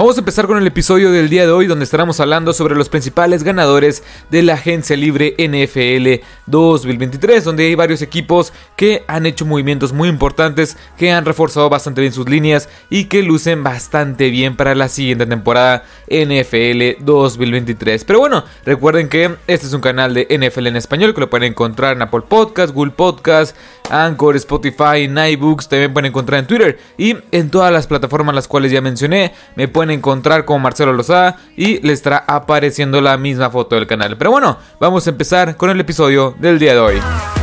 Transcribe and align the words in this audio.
Vamos 0.00 0.16
a 0.16 0.20
empezar 0.20 0.46
con 0.46 0.56
el 0.56 0.66
episodio 0.66 1.12
del 1.12 1.28
día 1.28 1.44
de 1.44 1.52
hoy 1.52 1.66
donde 1.66 1.84
estaremos 1.84 2.20
hablando 2.20 2.54
sobre 2.54 2.74
los 2.74 2.88
principales 2.88 3.42
ganadores 3.42 4.02
de 4.30 4.42
la 4.42 4.54
agencia 4.54 4.96
libre 4.96 5.34
NFL 5.36 6.24
2023, 6.46 7.44
donde 7.44 7.66
hay 7.66 7.74
varios 7.74 8.00
equipos 8.00 8.54
que 8.76 9.04
han 9.08 9.26
hecho 9.26 9.44
movimientos 9.44 9.92
muy 9.92 10.08
importantes, 10.08 10.78
que 10.96 11.12
han 11.12 11.26
reforzado 11.26 11.68
bastante 11.68 12.00
bien 12.00 12.14
sus 12.14 12.30
líneas 12.30 12.70
y 12.88 13.04
que 13.04 13.22
lucen 13.22 13.62
bastante 13.62 14.30
bien 14.30 14.56
para 14.56 14.74
la 14.74 14.88
siguiente 14.88 15.26
temporada 15.26 15.84
NFL 16.08 17.04
2023. 17.04 18.02
Pero 18.06 18.20
bueno, 18.20 18.44
recuerden 18.64 19.10
que 19.10 19.36
este 19.48 19.66
es 19.66 19.74
un 19.74 19.82
canal 19.82 20.14
de 20.14 20.26
NFL 20.30 20.68
en 20.68 20.76
español 20.76 21.12
que 21.12 21.20
lo 21.20 21.28
pueden 21.28 21.52
encontrar 21.52 21.94
en 21.94 22.00
Apple 22.00 22.22
Podcast, 22.26 22.72
Google 22.72 22.92
Podcast, 22.92 23.54
Anchor, 23.90 24.34
Spotify, 24.36 25.08
Nightbooks, 25.10 25.68
también 25.68 25.92
pueden 25.92 26.08
encontrar 26.08 26.40
en 26.40 26.46
Twitter 26.46 26.78
y 26.96 27.16
en 27.32 27.50
todas 27.50 27.70
las 27.70 27.86
plataformas 27.86 28.34
las 28.34 28.48
cuales 28.48 28.72
ya 28.72 28.80
mencioné, 28.80 29.34
me 29.56 29.68
pueden 29.68 29.89
encontrar 29.90 30.44
como 30.44 30.60
Marcelo 30.60 30.92
Lozada 30.92 31.36
y 31.56 31.80
le 31.86 31.92
estará 31.92 32.24
apareciendo 32.26 33.00
la 33.00 33.16
misma 33.16 33.50
foto 33.50 33.76
del 33.76 33.86
canal. 33.86 34.16
Pero 34.16 34.30
bueno, 34.30 34.58
vamos 34.78 35.06
a 35.06 35.10
empezar 35.10 35.56
con 35.56 35.70
el 35.70 35.80
episodio 35.80 36.34
del 36.38 36.58
día 36.58 36.74
de 36.74 36.80
hoy. 36.80 37.39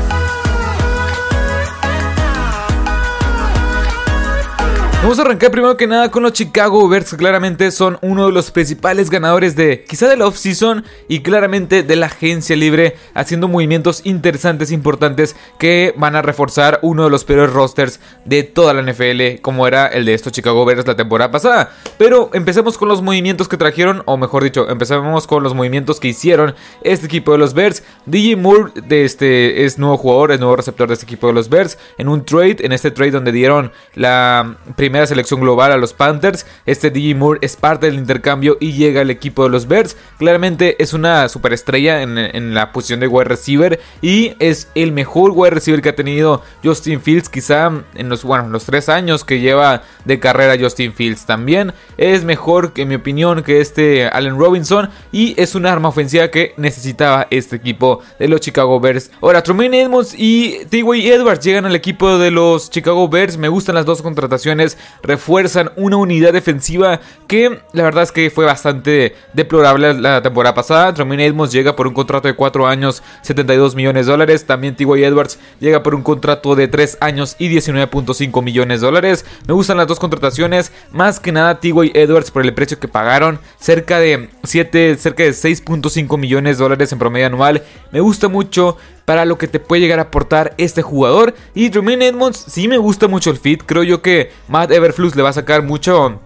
Vamos 5.08 5.20
a 5.20 5.22
arrancar 5.22 5.52
primero 5.52 5.78
que 5.78 5.88
nada 5.88 6.12
con 6.12 6.22
los 6.24 6.34
Chicago 6.34 6.86
Bears, 6.90 7.14
claramente 7.14 7.72
son 7.72 7.98
uno 8.02 8.26
de 8.26 8.34
los 8.34 8.52
principales 8.52 9.10
ganadores 9.10 9.56
de 9.56 9.86
quizá 9.86 10.10
de 10.10 10.18
la 10.18 10.28
offseason 10.28 10.84
y 11.08 11.22
claramente 11.22 11.82
de 11.82 11.96
la 11.96 12.08
agencia 12.08 12.58
libre, 12.58 12.98
haciendo 13.14 13.48
movimientos 13.48 14.02
interesantes, 14.04 14.70
importantes 14.70 15.38
que 15.60 15.94
van 15.96 16.18
a 16.18 16.22
reforzar 16.22 16.80
uno 16.82 17.06
de 17.06 17.10
los 17.10 17.24
peores 17.24 17.54
rosters 17.54 18.02
de 18.26 18.44
toda 18.44 18.74
la 18.74 18.82
NFL, 18.82 19.40
como 19.42 19.66
era 19.66 19.88
el 19.88 20.04
de 20.04 20.14
estos 20.14 20.34
Chicago 20.34 20.66
Bears 20.66 20.86
la 20.86 20.98
temporada 20.98 21.32
pasada. 21.32 21.72
Pero 21.98 22.30
empecemos 22.34 22.78
con 22.78 22.90
los 22.90 23.02
movimientos 23.02 23.48
que 23.48 23.56
trajeron, 23.56 24.04
o 24.08 24.18
mejor 24.18 24.44
dicho, 24.44 24.70
empecemos 24.70 25.26
con 25.26 25.42
los 25.42 25.54
movimientos 25.54 26.02
que 26.02 26.10
hicieron 26.10 26.54
este 26.82 27.06
equipo 27.06 27.32
de 27.32 27.38
los 27.38 27.54
Bears. 27.54 27.82
DJ 28.08 28.36
Moore 28.36 28.74
este, 28.90 29.64
es 29.64 29.80
nuevo 29.80 29.96
jugador, 29.96 30.34
es 30.34 30.42
nuevo 30.42 30.58
receptor 30.58 30.90
de 30.90 30.96
este 30.96 31.06
equipo 31.06 31.28
de 31.28 31.34
los 31.34 31.48
Bears, 31.48 31.78
en 31.98 32.10
un 32.10 32.26
trade, 32.26 32.58
en 32.60 32.74
este 32.74 32.92
trade 32.92 33.12
donde 33.12 33.32
dieron 33.32 33.72
la 33.96 34.58
primera 34.76 34.97
selección 35.06 35.42
global 35.42 35.72
a 35.72 35.78
los 35.78 35.94
Panthers. 35.94 36.46
Este 36.66 36.90
DJ 36.90 37.16
Moore 37.16 37.40
es 37.44 37.56
parte 37.56 37.86
del 37.86 37.96
intercambio 37.96 38.58
y 38.60 38.74
llega 38.74 39.02
al 39.02 39.12
equipo 39.12 39.44
de 39.44 39.50
los 39.50 39.68
Bears. 39.68 39.98
Claramente 40.18 40.82
es 40.82 40.94
una 40.94 41.30
superestrella 41.30 42.02
en, 42.02 42.18
en 42.18 42.54
la 42.54 42.72
posición 42.72 43.00
de 43.00 43.08
wide 43.08 43.26
receiver 43.26 43.80
y 44.02 44.34
es 44.40 44.70
el 44.76 44.92
mejor 44.92 45.32
wide 45.36 45.52
receiver 45.52 45.82
que 45.82 45.90
ha 45.90 45.96
tenido 45.96 46.42
Justin 46.64 47.02
Fields 47.02 47.30
quizá 47.30 47.72
en 47.96 48.10
los, 48.10 48.24
bueno, 48.24 48.50
los 48.50 48.66
tres 48.66 48.90
años 48.90 49.24
que 49.24 49.40
lleva 49.40 49.84
de 50.06 50.20
carrera 50.20 50.56
Justin 50.60 50.94
Fields 50.94 51.26
también. 51.26 51.74
Es 51.98 52.24
mejor, 52.24 52.72
en 52.76 52.88
mi 52.88 52.96
opinión, 52.96 53.44
que 53.44 53.60
este 53.60 54.08
Allen 54.08 54.38
Robinson 54.38 54.90
y 55.12 55.40
es 55.42 55.56
una 55.56 55.72
arma 55.72 55.90
ofensiva 55.90 56.30
que 56.30 56.54
necesitaba 56.58 57.28
este 57.30 57.56
equipo 57.56 58.02
de 58.20 58.28
los 58.28 58.42
Chicago 58.42 58.80
Bears. 58.80 59.12
Ahora, 59.22 59.44
Trumaine 59.44 59.82
Edmonds 59.82 60.14
y 60.18 60.66
T.Y. 60.70 61.08
Edwards 61.10 61.44
llegan 61.44 61.66
al 61.66 61.76
equipo 61.76 62.18
de 62.18 62.32
los 62.32 62.70
Chicago 62.70 63.08
Bears. 63.08 63.38
Me 63.38 63.50
gustan 63.50 63.76
las 63.76 63.86
dos 63.86 64.02
contrataciones 64.02 64.78
refuerzan 65.04 65.72
una 65.76 65.98
unidad 65.98 66.34
defensiva 66.34 67.00
que 67.28 67.62
la 67.74 67.84
verdad 67.84 68.04
es 68.04 68.12
que 68.12 68.30
fue 68.30 68.46
bastante 68.46 69.16
deplorable 69.34 69.94
la 69.94 70.22
temporada 70.22 70.54
pasada. 70.56 70.94
Tremaine 70.94 71.26
Edmonds 71.26 71.52
llega 71.52 71.76
por 71.76 71.88
un 71.88 71.94
contrato 71.94 72.28
de 72.28 72.36
4 72.36 72.68
años, 72.68 73.04
72 73.22 73.76
millones 73.76 74.06
de 74.06 74.12
dólares. 74.12 74.46
También 74.46 74.76
T.Y. 74.76 75.04
Edwards 75.04 75.40
llega 75.60 75.84
por 75.84 75.96
un 75.96 76.04
contrato 76.04 76.56
de 76.56 76.68
3 76.68 76.98
años 77.02 77.36
y 77.40 77.50
19.5 77.50 78.44
millones 78.44 78.82
de 78.82 78.88
dólares. 78.88 79.26
Me 79.48 79.54
gustan 79.54 79.78
las 79.78 79.88
dos 79.88 80.00
contrataciones, 80.00 80.72
más 80.92 81.20
que 81.20 81.32
nada 81.32 81.60
T.Y. 81.60 81.92
Edwards 81.94 82.32
por 82.32 82.44
el 82.44 82.54
precio 82.54 82.80
que 82.80 82.88
pagaron, 82.88 83.40
cerca 83.60 84.00
de 84.00 84.30
7, 84.44 84.98
cerca 84.98 85.24
de 85.24 85.32
6.5 85.32 86.18
millones 86.18 86.58
de 86.58 86.64
dólares 86.64 86.92
en 86.92 87.00
promedio 87.00 87.28
anual. 87.28 87.64
Me 87.92 88.00
gusta 88.00 88.28
mucho 88.28 88.78
para 89.08 89.24
lo 89.24 89.38
que 89.38 89.48
te 89.48 89.62
puede 89.62 89.82
llegar 89.82 90.00
a 90.00 90.04
aportar 90.04 90.54
este 90.58 90.82
jugador. 90.82 91.34
Y 91.56 91.72
Jermaine 91.72 92.08
Edmonds, 92.08 92.44
sí 92.46 92.68
me 92.68 92.78
gusta 92.78 93.08
mucho 93.08 93.32
el 93.32 93.38
fit. 93.38 93.64
Creo 93.66 93.84
yo 93.84 94.02
que 94.02 94.34
Matt 94.50 94.70
Everflux 94.70 95.16
le 95.16 95.24
va 95.24 95.30
a 95.30 95.34
sacar 95.34 95.64
mucho 95.64 96.20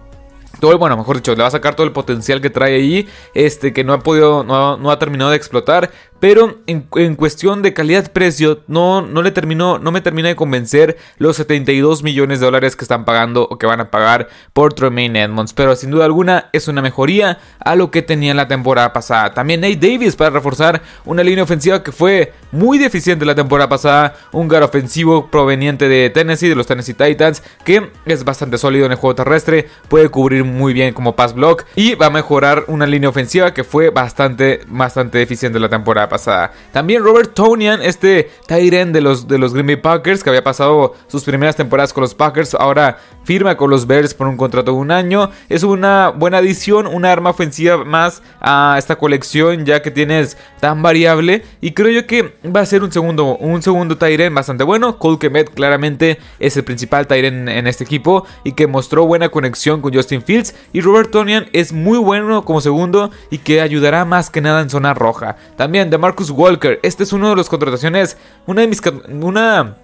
todo, 0.58 0.76
bueno, 0.78 0.96
mejor 0.96 1.16
dicho, 1.16 1.32
le 1.32 1.42
va 1.42 1.46
a 1.46 1.52
sacar 1.52 1.76
todo 1.76 1.86
el 1.86 1.92
potencial 1.92 2.40
que 2.40 2.50
trae 2.50 2.74
ahí, 2.74 3.08
este, 3.34 3.72
que 3.72 3.84
no 3.84 3.92
ha 3.92 4.00
podido, 4.00 4.42
no, 4.42 4.76
no 4.78 4.90
ha 4.90 4.98
terminado 4.98 5.30
de 5.30 5.36
explotar. 5.36 5.92
Pero 6.22 6.60
en, 6.68 7.16
cuestión 7.16 7.62
de 7.62 7.74
calidad-precio, 7.74 8.60
no, 8.68 9.02
no, 9.02 9.22
le 9.22 9.32
terminó, 9.32 9.80
no 9.80 9.90
me 9.90 10.00
termina 10.00 10.28
de 10.28 10.36
convencer 10.36 10.96
los 11.18 11.34
72 11.34 12.04
millones 12.04 12.38
de 12.38 12.46
dólares 12.46 12.76
que 12.76 12.84
están 12.84 13.04
pagando 13.04 13.48
o 13.50 13.58
que 13.58 13.66
van 13.66 13.80
a 13.80 13.90
pagar 13.90 14.28
por 14.52 14.72
Tremaine 14.72 15.20
Edmonds. 15.20 15.52
Pero 15.52 15.74
sin 15.74 15.90
duda 15.90 16.04
alguna 16.04 16.48
es 16.52 16.68
una 16.68 16.80
mejoría 16.80 17.40
a 17.58 17.74
lo 17.74 17.90
que 17.90 18.02
tenía 18.02 18.34
la 18.34 18.46
temporada 18.46 18.92
pasada. 18.92 19.34
También 19.34 19.62
Nate 19.62 19.74
Davis 19.74 20.14
para 20.14 20.30
reforzar 20.30 20.82
una 21.04 21.24
línea 21.24 21.42
ofensiva 21.42 21.82
que 21.82 21.90
fue 21.90 22.32
muy 22.52 22.78
deficiente 22.78 23.24
la 23.24 23.34
temporada 23.34 23.68
pasada. 23.68 24.14
Un 24.30 24.46
gar 24.46 24.62
ofensivo 24.62 25.28
proveniente 25.28 25.88
de 25.88 26.08
Tennessee, 26.10 26.48
de 26.48 26.54
los 26.54 26.68
Tennessee 26.68 26.94
Titans, 26.94 27.42
que 27.64 27.90
es 28.06 28.22
bastante 28.22 28.58
sólido 28.58 28.86
en 28.86 28.92
el 28.92 28.98
juego 28.98 29.16
terrestre. 29.16 29.68
Puede 29.88 30.08
cubrir 30.08 30.44
muy 30.44 30.72
bien 30.72 30.94
como 30.94 31.16
pass 31.16 31.34
block 31.34 31.64
y 31.74 31.96
va 31.96 32.06
a 32.06 32.10
mejorar 32.10 32.62
una 32.68 32.86
línea 32.86 33.08
ofensiva 33.08 33.52
que 33.52 33.64
fue 33.64 33.90
bastante, 33.90 34.60
bastante 34.68 35.18
deficiente 35.18 35.58
la 35.58 35.68
temporada 35.68 36.11
pasada. 36.12 36.52
También 36.72 37.02
Robert 37.02 37.32
Tonian, 37.32 37.82
este 37.82 38.30
tight 38.46 38.72
de 38.72 39.00
los, 39.00 39.28
de 39.28 39.38
los 39.38 39.52
Green 39.52 39.66
Bay 39.66 39.76
Packers, 39.76 40.22
que 40.22 40.30
había 40.30 40.44
pasado 40.44 40.94
sus 41.06 41.24
primeras 41.24 41.56
temporadas 41.56 41.92
con 41.92 42.02
los 42.02 42.14
Packers, 42.14 42.54
ahora 42.54 42.98
firma 43.24 43.56
con 43.56 43.70
los 43.70 43.86
Bears 43.86 44.14
por 44.14 44.26
un 44.26 44.36
contrato 44.36 44.72
de 44.72 44.78
un 44.78 44.90
año. 44.90 45.30
Es 45.48 45.62
una 45.62 46.10
buena 46.10 46.38
adición, 46.38 46.86
una 46.86 47.12
arma 47.12 47.30
ofensiva 47.30 47.84
más 47.84 48.22
a 48.40 48.76
esta 48.78 48.96
colección, 48.96 49.64
ya 49.64 49.82
que 49.82 49.90
tienes 49.90 50.36
tan 50.60 50.82
variable. 50.82 51.44
Y 51.60 51.72
creo 51.72 51.90
yo 51.90 52.06
que 52.06 52.34
va 52.44 52.60
a 52.60 52.66
ser 52.66 52.82
un 52.82 52.92
segundo, 52.92 53.36
un 53.36 53.62
segundo 53.62 53.96
Tyren 53.96 54.34
bastante 54.34 54.64
bueno. 54.64 54.98
Cole 54.98 55.18
Kemet 55.18 55.50
claramente 55.54 56.18
es 56.38 56.56
el 56.56 56.64
principal 56.64 57.06
Tyren 57.06 57.48
en 57.48 57.66
este 57.66 57.84
equipo 57.84 58.26
y 58.44 58.52
que 58.52 58.66
mostró 58.66 59.06
buena 59.06 59.28
conexión 59.28 59.80
con 59.80 59.94
Justin 59.94 60.22
Fields. 60.22 60.54
Y 60.72 60.80
Robert 60.80 61.10
Tonian 61.10 61.46
es 61.52 61.72
muy 61.72 61.98
bueno 61.98 62.44
como 62.44 62.60
segundo 62.60 63.10
y 63.30 63.38
que 63.38 63.60
ayudará 63.60 64.04
más 64.04 64.30
que 64.30 64.40
nada 64.40 64.60
en 64.60 64.70
zona 64.70 64.94
roja. 64.94 65.36
También 65.56 65.90
de 65.90 65.98
Marcus 66.02 66.30
Walker. 66.30 66.80
Este 66.82 67.04
es 67.04 67.12
uno 67.12 67.30
de 67.30 67.36
los 67.36 67.48
contrataciones, 67.48 68.16
una 68.48 68.62
de 68.62 68.66
mis, 68.66 68.82
una 69.08 69.76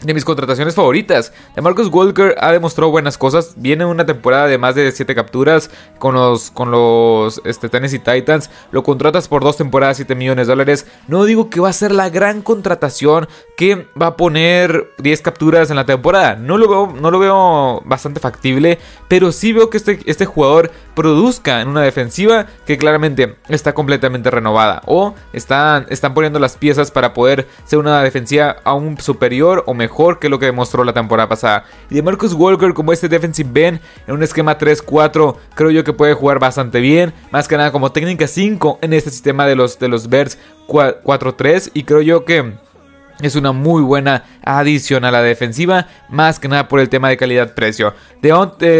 de 0.00 0.14
mis 0.14 0.24
contrataciones 0.24 0.76
favoritas. 0.76 1.32
De 1.56 1.60
Marcus 1.60 1.88
Walker 1.88 2.36
ha 2.38 2.52
demostrado 2.52 2.92
buenas 2.92 3.18
cosas. 3.18 3.54
Viene 3.56 3.84
una 3.84 4.06
temporada 4.06 4.46
de 4.46 4.58
más 4.58 4.76
de 4.76 4.92
7 4.92 5.12
capturas 5.16 5.68
con 5.98 6.14
los, 6.14 6.52
con 6.52 6.70
los 6.70 7.42
este, 7.44 7.68
Tennessee 7.68 7.98
Titans. 7.98 8.48
Lo 8.70 8.84
contratas 8.84 9.26
por 9.26 9.42
dos 9.42 9.56
temporadas, 9.56 9.96
7 9.96 10.14
millones 10.14 10.46
de 10.46 10.52
dólares. 10.52 10.86
No 11.08 11.24
digo 11.24 11.50
que 11.50 11.58
va 11.58 11.70
a 11.70 11.72
ser 11.72 11.90
la 11.90 12.10
gran 12.10 12.42
contratación 12.42 13.26
que 13.56 13.88
va 14.00 14.06
a 14.06 14.16
poner 14.16 14.92
10 14.98 15.20
capturas 15.20 15.70
en 15.70 15.76
la 15.76 15.84
temporada. 15.84 16.36
No 16.36 16.58
lo 16.58 16.68
veo, 16.68 16.94
no 17.00 17.10
lo 17.10 17.18
veo 17.18 17.82
bastante 17.84 18.20
factible. 18.20 18.78
Pero 19.08 19.32
sí 19.32 19.52
veo 19.52 19.68
que 19.68 19.78
este, 19.78 19.98
este 20.06 20.26
jugador 20.26 20.70
produzca 20.96 21.60
en 21.60 21.68
una 21.68 21.82
defensiva 21.82 22.46
que 22.66 22.78
claramente 22.78 23.36
está 23.48 23.74
completamente 23.74 24.30
renovada. 24.30 24.82
O 24.86 25.14
están, 25.32 25.86
están 25.90 26.14
poniendo 26.14 26.40
las 26.40 26.56
piezas 26.56 26.90
para 26.90 27.12
poder 27.12 27.46
ser 27.64 27.78
una 27.78 28.02
defensiva 28.02 28.56
aún 28.64 28.98
superior 28.98 29.62
o 29.66 29.74
mejor 29.74 30.18
que 30.18 30.30
lo 30.30 30.38
que 30.38 30.46
demostró 30.46 30.82
la 30.82 30.94
temporada 30.94 31.28
pasada. 31.28 31.64
Y 31.90 31.96
de 31.96 32.02
Marcus 32.02 32.32
Walker 32.32 32.72
como 32.72 32.92
este 32.92 33.08
defensive 33.08 33.50
Ben 33.52 33.80
en 34.06 34.14
un 34.14 34.22
esquema 34.22 34.58
3-4, 34.58 35.36
creo 35.54 35.70
yo 35.70 35.84
que 35.84 35.92
puede 35.92 36.14
jugar 36.14 36.38
bastante 36.38 36.80
bien. 36.80 37.12
Más 37.30 37.46
que 37.46 37.58
nada 37.58 37.70
como 37.70 37.92
técnica 37.92 38.26
5 38.26 38.78
en 38.80 38.94
este 38.94 39.10
sistema 39.10 39.46
de 39.46 39.54
los, 39.54 39.78
de 39.78 39.88
los 39.88 40.08
Bears 40.08 40.38
4-3. 40.66 41.72
Y 41.74 41.84
creo 41.84 42.00
yo 42.00 42.24
que 42.24 42.54
es 43.20 43.34
una 43.36 43.52
muy 43.52 43.82
buena 43.82 44.24
adición 44.44 45.04
a 45.04 45.10
la 45.10 45.22
defensiva, 45.22 45.88
más 46.08 46.38
que 46.38 46.48
nada 46.48 46.68
por 46.68 46.80
el 46.80 46.88
tema 46.88 47.08
de 47.08 47.16
calidad-precio. 47.16 47.94
De 48.20 48.28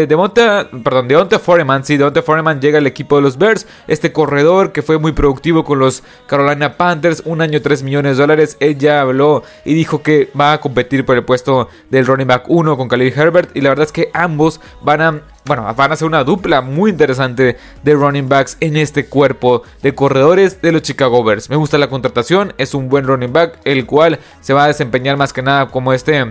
Deonte, 0.07 0.65
perdón, 0.83 1.07
Deonte 1.07 1.39
Foreman, 1.39 1.83
sí, 1.83 1.97
Deonte 1.97 2.21
Foreman 2.21 2.61
llega 2.61 2.77
al 2.77 2.87
equipo 2.87 3.15
de 3.15 3.21
los 3.21 3.37
Bears, 3.37 3.67
este 3.87 4.11
corredor 4.11 4.71
que 4.71 4.81
fue 4.81 4.99
muy 4.99 5.11
productivo 5.11 5.63
con 5.63 5.79
los 5.79 6.03
Carolina 6.27 6.77
Panthers, 6.77 7.23
un 7.25 7.41
año 7.41 7.61
3 7.61 7.83
millones 7.83 8.17
de 8.17 8.23
dólares, 8.23 8.57
él 8.59 8.77
ya 8.77 9.01
habló 9.01 9.43
y 9.65 9.73
dijo 9.73 10.01
que 10.03 10.29
va 10.39 10.53
a 10.53 10.61
competir 10.61 11.05
por 11.05 11.15
el 11.15 11.23
puesto 11.23 11.69
del 11.89 12.05
running 12.05 12.27
back 12.27 12.45
1 12.47 12.77
con 12.77 12.87
Khalil 12.87 13.13
Herbert 13.15 13.55
y 13.55 13.61
la 13.61 13.69
verdad 13.69 13.85
es 13.85 13.91
que 13.91 14.09
ambos 14.13 14.59
van 14.81 15.01
a 15.01 15.21
bueno, 15.47 15.73
van 15.73 15.91
a 15.91 15.95
ser 15.95 16.07
una 16.07 16.23
dupla 16.23 16.61
muy 16.61 16.91
interesante 16.91 17.57
de 17.83 17.93
running 17.93 18.29
backs 18.29 18.57
en 18.59 18.77
este 18.77 19.05
cuerpo 19.05 19.63
de 19.81 19.95
corredores 19.95 20.61
de 20.61 20.71
los 20.71 20.81
Chicago 20.81 21.23
Bears. 21.23 21.49
Me 21.49 21.55
gusta 21.55 21.77
la 21.77 21.89
contratación, 21.89 22.53
es 22.57 22.73
un 22.73 22.89
buen 22.89 23.05
running 23.05 23.33
back, 23.33 23.59
el 23.63 23.85
cual 23.85 24.19
se 24.41 24.53
va 24.53 24.65
a 24.65 24.67
desempeñar 24.67 25.17
más 25.17 25.33
que 25.33 25.41
nada 25.41 25.67
como 25.67 25.93
este 25.93 26.25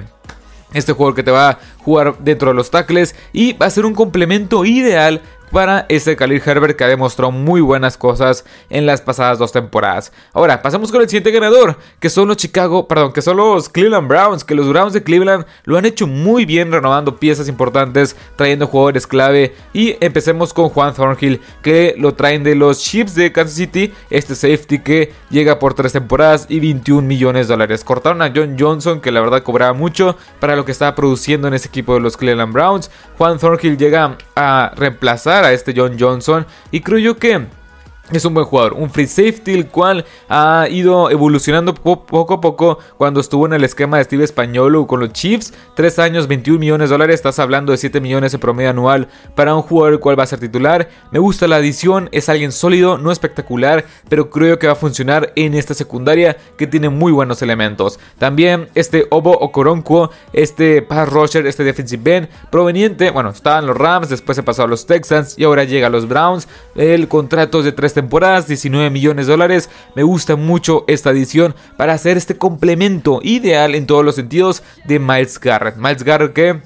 este 0.74 0.92
jugador 0.92 1.14
que 1.14 1.22
te 1.22 1.30
va 1.30 1.50
a 1.50 1.58
jugar 1.78 2.18
dentro 2.18 2.48
de 2.48 2.54
los 2.54 2.70
tackles 2.70 3.14
y 3.32 3.52
va 3.54 3.66
a 3.66 3.70
ser 3.70 3.86
un 3.86 3.94
complemento 3.94 4.64
ideal 4.64 5.22
para 5.50 5.87
este 5.88 6.16
Khalil 6.16 6.43
Herbert 6.44 6.76
que 6.76 6.84
ha 6.84 6.88
demostrado 6.88 7.32
muy 7.32 7.60
buenas 7.60 7.96
cosas 7.96 8.44
en 8.70 8.87
las 8.87 9.00
pasadas 9.00 9.38
dos 9.38 9.52
temporadas. 9.52 10.12
Ahora, 10.32 10.62
pasamos 10.62 10.90
con 10.90 11.00
el 11.00 11.08
siguiente 11.08 11.31
ganador, 11.31 11.76
que 12.00 12.10
son 12.10 12.28
los 12.28 12.37
Chicago, 12.37 12.88
perdón, 12.88 13.12
que 13.12 13.22
son 13.22 13.37
los 13.37 13.69
Cleveland 13.69 14.08
Browns, 14.08 14.44
que 14.44 14.54
los 14.54 14.69
Browns 14.69 14.93
de 14.93 15.02
Cleveland 15.02 15.46
lo 15.64 15.78
han 15.78 15.87
hecho 15.87 16.06
muy 16.06 16.44
bien 16.44 16.72
renovando 16.72 17.16
piezas 17.16 17.48
importantes, 17.48 18.16
trayendo 18.37 18.66
jugadores 18.66 19.06
clave 19.06 19.54
y 19.72 19.96
empecemos 20.00 20.52
con 20.52 20.69
Juan 20.69 20.94
Thornhill, 20.94 21.40
que 21.62 21.94
lo 21.99 22.14
traen 22.14 22.42
de 22.42 22.54
los 22.54 22.81
Chiefs 22.81 23.14
de 23.14 23.32
Kansas 23.32 23.56
City, 23.56 23.92
este 24.10 24.34
safety 24.34 24.78
que 24.81 25.12
llega 25.31 25.58
por 25.58 25.75
tres 25.75 25.92
temporadas 25.92 26.46
y 26.49 26.60
21 26.60 27.06
millones 27.06 27.49
de 27.49 27.54
dólares. 27.54 27.84
Cortaron 27.84 28.22
a 28.22 28.32
John 28.34 28.56
Johnson, 28.58 29.00
que 29.00 29.10
la 29.10 29.20
verdad 29.20 29.42
cobraba 29.42 29.72
mucho 29.72 30.16
para 30.40 30.56
lo 30.56 30.64
que 30.64 30.72
estaba 30.72 30.94
produciendo 30.94 31.49
en 31.49 31.54
ese 31.54 31.69
equipo 31.69 31.94
de 31.94 32.00
los 32.00 32.16
Cleveland 32.16 32.52
Browns. 32.52 32.90
Juan 33.18 33.38
Thornhill 33.38 33.78
llega 33.78 34.16
a 34.34 34.72
reemplazar 34.76 35.44
a 35.44 35.52
este 35.52 35.72
John 35.76 35.96
Johnson 35.98 36.46
y 36.70 36.80
creo 36.80 36.98
yo 36.98 37.16
que 37.16 37.46
es 38.12 38.25
un 38.25 38.35
buen 38.35 38.47
jugador, 38.47 38.75
un 38.75 38.88
free 38.88 39.08
safety, 39.08 39.53
el 39.53 39.69
cual 39.69 40.05
ha 40.29 40.69
ido 40.70 41.11
evolucionando 41.11 41.75
poco 41.75 42.35
a 42.35 42.41
poco 42.41 42.79
cuando 42.97 43.19
estuvo 43.19 43.47
en 43.47 43.55
el 43.55 43.64
esquema 43.64 43.99
de 43.99 44.05
Steve 44.05 44.23
Españolo 44.23 44.87
con 44.87 45.00
los 45.00 45.12
Chiefs. 45.12 45.53
3 45.75 45.99
años, 45.99 46.29
21 46.29 46.61
millones 46.61 46.88
de 46.88 46.94
dólares, 46.94 47.14
estás 47.17 47.41
hablando 47.41 47.73
de 47.73 47.79
7 47.79 48.00
millones 48.00 48.31
de 48.31 48.38
promedio 48.38 48.70
anual 48.70 49.08
para 49.35 49.56
un 49.56 49.62
jugador 49.62 49.94
el 49.94 50.00
cual 50.00 50.17
va 50.19 50.23
a 50.23 50.26
ser 50.26 50.38
titular. 50.38 50.88
Me 51.11 51.19
gusta 51.19 51.49
la 51.49 51.56
adición, 51.56 52.08
es 52.12 52.29
alguien 52.29 52.53
sólido, 52.53 52.97
no 52.97 53.11
espectacular, 53.11 53.85
pero 54.09 54.31
creo 54.31 54.61
que 54.61 54.69
va 54.69 54.75
a 54.75 54.76
funcionar 54.76 55.32
en 55.35 55.55
esta 55.55 55.75
secundaria 55.75 56.37
que 56.56 56.69
tiene 56.69 56.88
muy 56.88 57.11
buenos 57.11 57.43
elementos. 57.43 57.99
También 58.19 58.69
este 58.76 59.09
Obo 59.11 59.32
Okoronkwo, 59.32 60.11
este 60.32 60.81
pass 60.81 61.09
rusher, 61.09 61.44
este 61.47 61.64
defensive 61.64 62.17
end, 62.17 62.29
proveniente, 62.50 63.11
bueno, 63.11 63.31
estaba 63.31 63.59
en 63.59 63.67
los 63.67 63.76
Rams, 63.76 64.11
después 64.11 64.37
se 64.37 64.44
pasó 64.44 64.62
a 64.62 64.69
los 64.69 64.87
Texans 64.87 65.37
y 65.37 65.43
ahora 65.43 65.64
llega 65.64 65.88
a 65.88 65.91
los 65.91 66.06
Browns. 66.06 66.47
El 66.76 67.09
contrato 67.09 67.59
es 67.59 67.64
de 67.64 67.73
3 67.73 67.95
temporadas, 67.96 68.46
19 68.46 68.90
millones 68.90 69.26
de 69.26 69.32
dólares. 69.32 69.70
Me 69.96 70.04
gusta 70.04 70.37
mucho 70.37 70.84
esta 70.87 71.10
edición 71.10 71.56
para 71.76 71.94
hacer 71.94 72.16
este 72.16 72.37
complemento 72.37 73.19
ideal 73.22 73.75
en 73.75 73.87
todos 73.87 74.04
los 74.04 74.14
sentidos 74.14 74.62
de 74.84 75.00
Miles 75.00 75.40
Garrett. 75.40 75.76
Miles 75.76 76.04
Garrett 76.04 76.32
que 76.32 76.60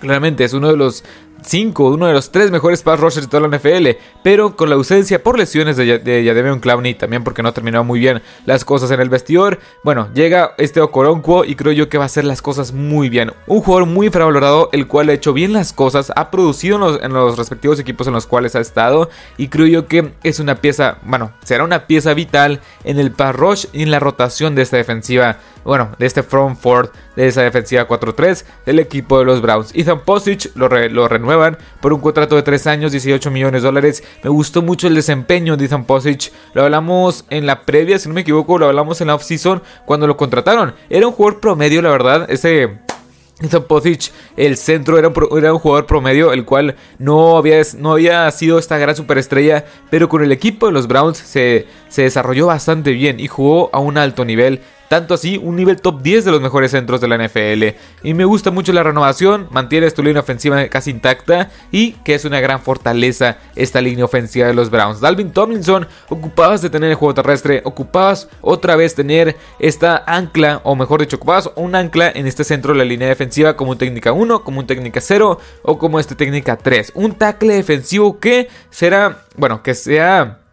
claramente 0.00 0.44
es 0.44 0.52
uno 0.52 0.68
de 0.68 0.76
los 0.76 1.04
5, 1.46 1.90
uno 1.90 2.06
de 2.06 2.12
los 2.12 2.30
tres 2.30 2.50
mejores 2.50 2.82
pass 2.82 2.98
rushers 2.98 3.26
de 3.26 3.30
toda 3.30 3.48
la 3.48 3.56
NFL, 3.56 3.98
pero 4.22 4.56
con 4.56 4.68
la 4.68 4.74
ausencia 4.74 5.22
por 5.22 5.38
lesiones 5.38 5.76
de, 5.76 5.98
de 5.98 6.58
Clowney, 6.60 6.94
también 6.94 7.24
porque 7.24 7.42
no 7.42 7.52
terminó 7.52 7.84
muy 7.84 8.00
bien 8.00 8.22
las 8.44 8.64
cosas 8.64 8.90
en 8.90 9.00
el 9.00 9.08
vestidor. 9.08 9.58
Bueno, 9.84 10.08
llega 10.14 10.54
este 10.58 10.80
Okoronkwo 10.80 11.44
y 11.44 11.54
creo 11.54 11.72
yo 11.72 11.88
que 11.88 11.98
va 11.98 12.04
a 12.04 12.06
hacer 12.06 12.24
las 12.24 12.42
cosas 12.42 12.72
muy 12.72 13.08
bien. 13.08 13.32
Un 13.46 13.60
jugador 13.60 13.86
muy 13.86 14.06
infravalorado, 14.06 14.68
el 14.72 14.86
cual 14.86 15.08
ha 15.08 15.12
hecho 15.12 15.32
bien 15.32 15.52
las 15.52 15.72
cosas, 15.72 16.12
ha 16.16 16.30
producido 16.30 17.00
en 17.02 17.12
los, 17.12 17.36
respectivos 17.38 17.78
equipos 17.78 18.06
en 18.06 18.14
los 18.14 18.26
cuales 18.26 18.56
ha 18.56 18.60
estado 18.60 19.08
y 19.36 19.48
creo 19.48 19.66
yo 19.66 19.86
que 19.86 20.12
es 20.22 20.40
una 20.40 20.56
pieza, 20.56 20.98
bueno, 21.02 21.32
será 21.44 21.64
una 21.64 21.86
pieza 21.86 22.14
vital 22.14 22.60
en 22.84 22.98
el 22.98 23.12
pass 23.12 23.36
rush 23.36 23.66
y 23.72 23.82
en 23.82 23.90
la 23.90 24.00
rotación 24.00 24.54
de 24.54 24.62
esta 24.62 24.76
defensiva 24.76 25.38
bueno, 25.66 25.90
de 25.98 26.06
este 26.06 26.22
front 26.22 26.58
four 26.58 26.92
de 27.16 27.26
esa 27.26 27.42
defensiva 27.42 27.88
4-3 27.88 28.44
del 28.64 28.78
equipo 28.78 29.18
de 29.18 29.24
los 29.24 29.42
Browns. 29.42 29.74
Ethan 29.74 30.00
Posich 30.00 30.54
lo, 30.54 30.68
lo, 30.68 31.08
por 31.80 31.92
un 31.92 32.00
contrato 32.00 32.36
de 32.36 32.42
3 32.42 32.66
años, 32.66 32.92
18 32.92 33.30
millones 33.30 33.62
de 33.62 33.68
dólares. 33.68 34.02
Me 34.22 34.30
gustó 34.30 34.62
mucho 34.62 34.86
el 34.86 34.94
desempeño 34.94 35.56
de 35.56 35.64
Ethan 35.64 35.84
Posich. 35.84 36.32
Lo 36.54 36.62
hablamos 36.62 37.24
en 37.30 37.46
la 37.46 37.62
previa, 37.62 37.98
si 37.98 38.08
no 38.08 38.14
me 38.14 38.22
equivoco, 38.22 38.58
lo 38.58 38.66
hablamos 38.66 39.00
en 39.00 39.08
la 39.08 39.14
offseason 39.14 39.62
cuando 39.84 40.06
lo 40.06 40.16
contrataron. 40.16 40.74
Era 40.90 41.06
un 41.06 41.12
jugador 41.12 41.40
promedio, 41.40 41.82
la 41.82 41.90
verdad. 41.90 42.30
Ese 42.30 42.78
Ethan 43.40 43.64
Posich, 43.64 44.12
el 44.36 44.56
centro, 44.56 44.98
era 44.98 45.08
un, 45.08 45.38
era 45.38 45.52
un, 45.52 45.58
jugador 45.58 45.84
promedio, 45.84 46.32
el 46.32 46.46
cual 46.46 46.76
no 46.98 47.36
había, 47.36 47.60
no 47.76 47.92
había 47.92 48.30
sido 48.30 48.58
esta 48.58 48.78
gran 48.78 48.96
superestrella, 48.96 49.66
pero 49.90 50.08
con 50.08 50.22
el 50.22 50.32
equipo 50.32 50.66
de 50.66 50.72
los 50.72 50.88
Browns 50.88 51.18
se, 51.18 51.66
se 51.88 52.02
desarrolló 52.02 52.46
bastante 52.46 52.92
bien 52.92 53.20
y 53.20 53.28
jugó 53.28 53.68
a 53.74 53.78
un 53.78 53.98
alto 53.98 54.24
nivel. 54.24 54.62
Tanto 54.88 55.14
así, 55.14 55.38
un 55.42 55.56
nivel 55.56 55.80
top 55.80 56.00
10 56.02 56.24
de 56.24 56.30
los 56.30 56.40
mejores 56.40 56.70
centros 56.70 57.00
de 57.00 57.08
la 57.08 57.18
NFL. 57.18 57.76
Y 58.02 58.14
me 58.14 58.24
gusta 58.24 58.50
mucho 58.50 58.72
la 58.72 58.82
renovación, 58.82 59.48
mantiene 59.50 59.86
esta 59.86 60.02
línea 60.02 60.20
ofensiva 60.20 60.68
casi 60.68 60.90
intacta 60.90 61.50
y 61.72 61.92
que 62.04 62.14
es 62.14 62.24
una 62.24 62.40
gran 62.40 62.60
fortaleza 62.60 63.38
esta 63.56 63.80
línea 63.80 64.04
ofensiva 64.04 64.46
de 64.46 64.54
los 64.54 64.70
Browns. 64.70 65.00
Dalvin 65.00 65.32
Tomlinson, 65.32 65.88
ocupabas 66.08 66.62
de 66.62 66.70
tener 66.70 66.90
el 66.90 66.96
juego 66.96 67.14
terrestre, 67.14 67.62
ocupabas 67.64 68.28
otra 68.40 68.76
vez 68.76 68.94
tener 68.94 69.36
esta 69.58 70.04
ancla, 70.06 70.60
o 70.64 70.76
mejor 70.76 71.00
dicho, 71.00 71.16
ocupabas 71.16 71.50
un 71.56 71.74
ancla 71.74 72.10
en 72.14 72.26
este 72.26 72.44
centro 72.44 72.72
de 72.72 72.78
la 72.78 72.84
línea 72.84 73.08
defensiva 73.08 73.56
como 73.56 73.72
un 73.72 73.78
técnica 73.78 74.12
1, 74.12 74.44
como 74.44 74.60
un 74.60 74.66
técnica 74.66 75.00
0 75.00 75.38
o 75.62 75.78
como 75.78 75.98
este 75.98 76.14
técnica 76.14 76.56
3. 76.56 76.92
Un 76.94 77.14
tackle 77.14 77.54
defensivo 77.54 78.20
que 78.20 78.48
será, 78.70 79.24
bueno, 79.36 79.62
que 79.62 79.74
sea 79.74 80.45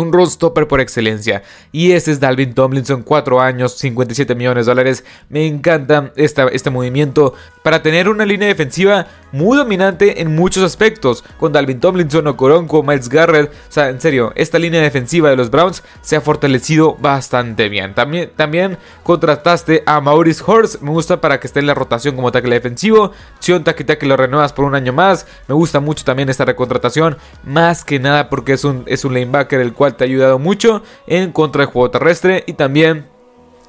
un 0.00 0.12
run 0.12 0.26
stopper 0.26 0.66
por 0.68 0.80
excelencia. 0.80 1.42
Y 1.70 1.92
ese 1.92 2.12
es 2.12 2.20
Dalvin 2.20 2.54
Tomlinson, 2.54 3.02
4 3.02 3.40
años, 3.40 3.76
57 3.78 4.34
millones 4.34 4.66
de 4.66 4.70
dólares. 4.70 5.04
Me 5.28 5.46
encanta 5.46 6.12
este 6.16 6.70
movimiento 6.70 7.34
para 7.62 7.82
tener 7.82 8.08
una 8.08 8.24
línea 8.24 8.48
defensiva 8.48 9.06
muy 9.32 9.56
dominante 9.56 10.20
en 10.20 10.34
muchos 10.34 10.62
aspectos. 10.62 11.24
Con 11.38 11.52
Dalvin 11.52 11.80
Tomlinson, 11.80 12.26
Okoronko, 12.26 12.82
Miles 12.82 13.08
Garrett. 13.08 13.50
O 13.50 13.72
sea, 13.72 13.88
en 13.88 14.00
serio, 14.00 14.32
esta 14.34 14.58
línea 14.58 14.80
defensiva 14.80 15.30
de 15.30 15.36
los 15.36 15.50
Browns 15.50 15.82
se 16.00 16.16
ha 16.16 16.20
fortalecido 16.20 16.96
bastante 16.96 17.68
bien. 17.68 17.94
También, 17.94 18.30
también 18.36 18.78
contrataste 19.02 19.82
a 19.86 20.00
Maurice 20.00 20.42
Horst. 20.46 20.80
Me 20.80 20.90
gusta 20.90 21.20
para 21.20 21.40
que 21.40 21.46
esté 21.46 21.60
en 21.60 21.66
la 21.66 21.74
rotación 21.74 22.16
como 22.16 22.32
tackle 22.32 22.54
defensivo. 22.54 23.12
Sion 23.40 23.64
Takita 23.64 23.98
que 23.98 24.06
lo 24.06 24.16
renuevas 24.16 24.52
por 24.52 24.64
un 24.64 24.74
año 24.74 24.92
más. 24.92 25.26
Me 25.48 25.54
gusta 25.54 25.80
mucho 25.80 26.04
también 26.04 26.28
esta 26.28 26.44
recontratación. 26.44 27.16
Más 27.44 27.84
que 27.84 27.98
nada 27.98 28.28
porque 28.28 28.54
es 28.54 28.64
un, 28.64 28.84
es 28.86 29.04
un 29.04 29.14
lanebacker 29.14 29.60
el 29.60 29.72
cual 29.72 29.81
te 29.90 30.04
ha 30.04 30.06
ayudado 30.06 30.38
mucho 30.38 30.82
en 31.06 31.32
contra 31.32 31.60
del 31.62 31.72
juego 31.72 31.90
terrestre. 31.90 32.44
Y 32.46 32.54
también 32.54 33.12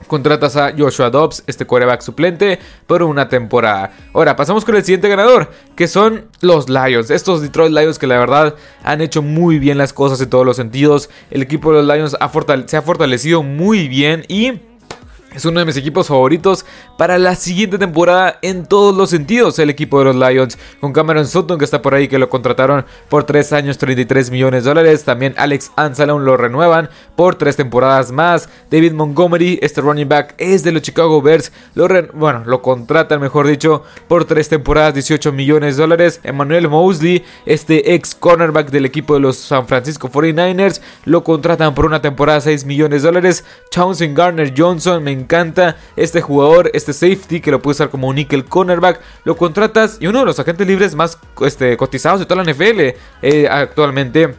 Contratas 0.08 0.56
a 0.56 0.74
Joshua 0.78 1.10
Dobbs, 1.10 1.44
este 1.48 1.66
quarterback 1.66 2.02
suplente, 2.02 2.60
por 2.88 3.04
una 3.04 3.30
temporada. 3.30 3.92
Ahora, 4.14 4.36
pasamos 4.36 4.66
con 4.66 4.76
el 4.76 4.84
siguiente 4.84 5.10
ganador, 5.10 5.50
que 5.76 5.88
son 5.88 6.26
los 6.42 6.70
Lions. 6.70 7.10
Estos 7.10 7.42
Detroit 7.42 7.72
Lions 7.72 8.00
que 8.00 8.08
la 8.08 8.18
verdad 8.18 8.56
han 8.84 9.02
hecho 9.02 9.22
muy 9.22 9.60
bien 9.60 9.78
las 9.78 9.94
cosas 9.94 10.20
en 10.22 10.30
todos 10.30 10.46
los 10.46 10.58
sentidos. 10.58 11.10
El 11.32 11.42
equipo 11.42 11.72
de 11.72 11.82
los 11.82 11.96
Lions 11.96 12.18
se 12.68 12.78
ha 12.78 12.82
fortalecido 12.82 13.44
muy 13.44 13.88
bien 13.88 14.26
y 14.28 14.60
es 15.36 15.46
uno 15.46 15.60
de 15.60 15.66
mis 15.66 15.78
equipos 15.78 16.08
favoritos 16.08 16.66
para 16.98 17.18
la 17.18 17.36
siguiente 17.36 17.78
temporada 17.78 18.38
en 18.42 18.66
todos 18.66 18.96
los 18.96 19.10
sentidos. 19.10 19.58
El 19.60 19.70
equipo 19.70 20.00
de 20.00 20.06
los 20.06 20.16
Lions 20.16 20.58
con 20.80 20.94
Cameron 20.94 21.28
Sutton 21.28 21.58
que 21.58 21.66
está 21.66 21.82
por 21.82 21.94
ahí 21.94 22.08
que 22.08 22.20
lo 22.20 22.30
contrataron 22.30 22.86
por 23.10 23.24
3 23.24 23.54
años 23.54 23.78
33 23.78 24.32
millones 24.32 24.64
de 24.64 24.70
dólares. 24.70 25.04
También 25.04 25.34
Alex 25.38 25.72
Ansalon 25.76 26.26
lo 26.26 26.38
renuevan 26.38 26.90
por 27.16 27.36
3 27.36 27.56
temporadas 27.56 28.12
más. 28.12 28.50
David 28.70 28.94
Montgomery, 28.94 29.60
este 29.62 29.82
running 29.82 30.10
back 30.10 30.36
es 30.38 30.64
de 30.64 30.72
los 30.72 30.82
Chicago 30.82 31.22
Bears. 31.22 31.52
Lo 31.76 31.88
bueno, 32.14 32.44
lo 32.46 32.62
contratan 32.62 33.22
mejor 33.22 33.48
dicho 33.48 33.84
por 34.08 34.26
3 34.26 34.50
temporadas 34.50 34.94
18 34.94 35.32
millones 35.32 35.78
de 35.78 35.84
dólares. 35.84 36.20
Emmanuel 36.24 36.70
Mosley, 36.70 37.24
este 37.46 37.94
ex 37.94 38.16
cornerback 38.16 38.70
del 38.70 38.86
equipo 38.86 39.14
de 39.14 39.20
los 39.20 39.38
San 39.38 39.68
Francisco 39.68 40.10
49ers, 40.10 40.82
lo 41.06 41.24
contratan 41.24 41.74
por 41.74 41.86
una 41.86 42.02
temporada 42.02 42.42
6 42.42 42.66
millones 42.66 43.02
de 43.02 43.08
dólares. 43.08 43.46
Townsend 43.72 44.18
Garner 44.18 44.54
Johnson, 44.56 45.04
me 45.04 45.12
encanta 45.24 45.78
este 45.96 46.22
jugador, 46.22 46.70
este 46.74 46.94
safety 46.94 47.42
que 47.42 47.52
lo 47.52 47.62
puede 47.62 47.74
usar 47.74 47.90
como 47.90 48.08
un 48.08 48.16
nickel 48.16 48.46
cornerback. 48.46 49.02
Lo 49.24 49.36
contratas 49.36 49.98
y 50.00 50.08
uno 50.08 50.20
de 50.20 50.26
los 50.26 50.40
agentes 50.40 50.68
libres 50.68 50.96
más 50.96 51.18
este, 51.42 51.76
cotizados 51.78 52.20
de 52.20 52.26
toda 52.26 52.44
la 52.44 52.52
NFL 52.52 52.96
eh, 53.22 53.48
actualmente. 53.50 54.36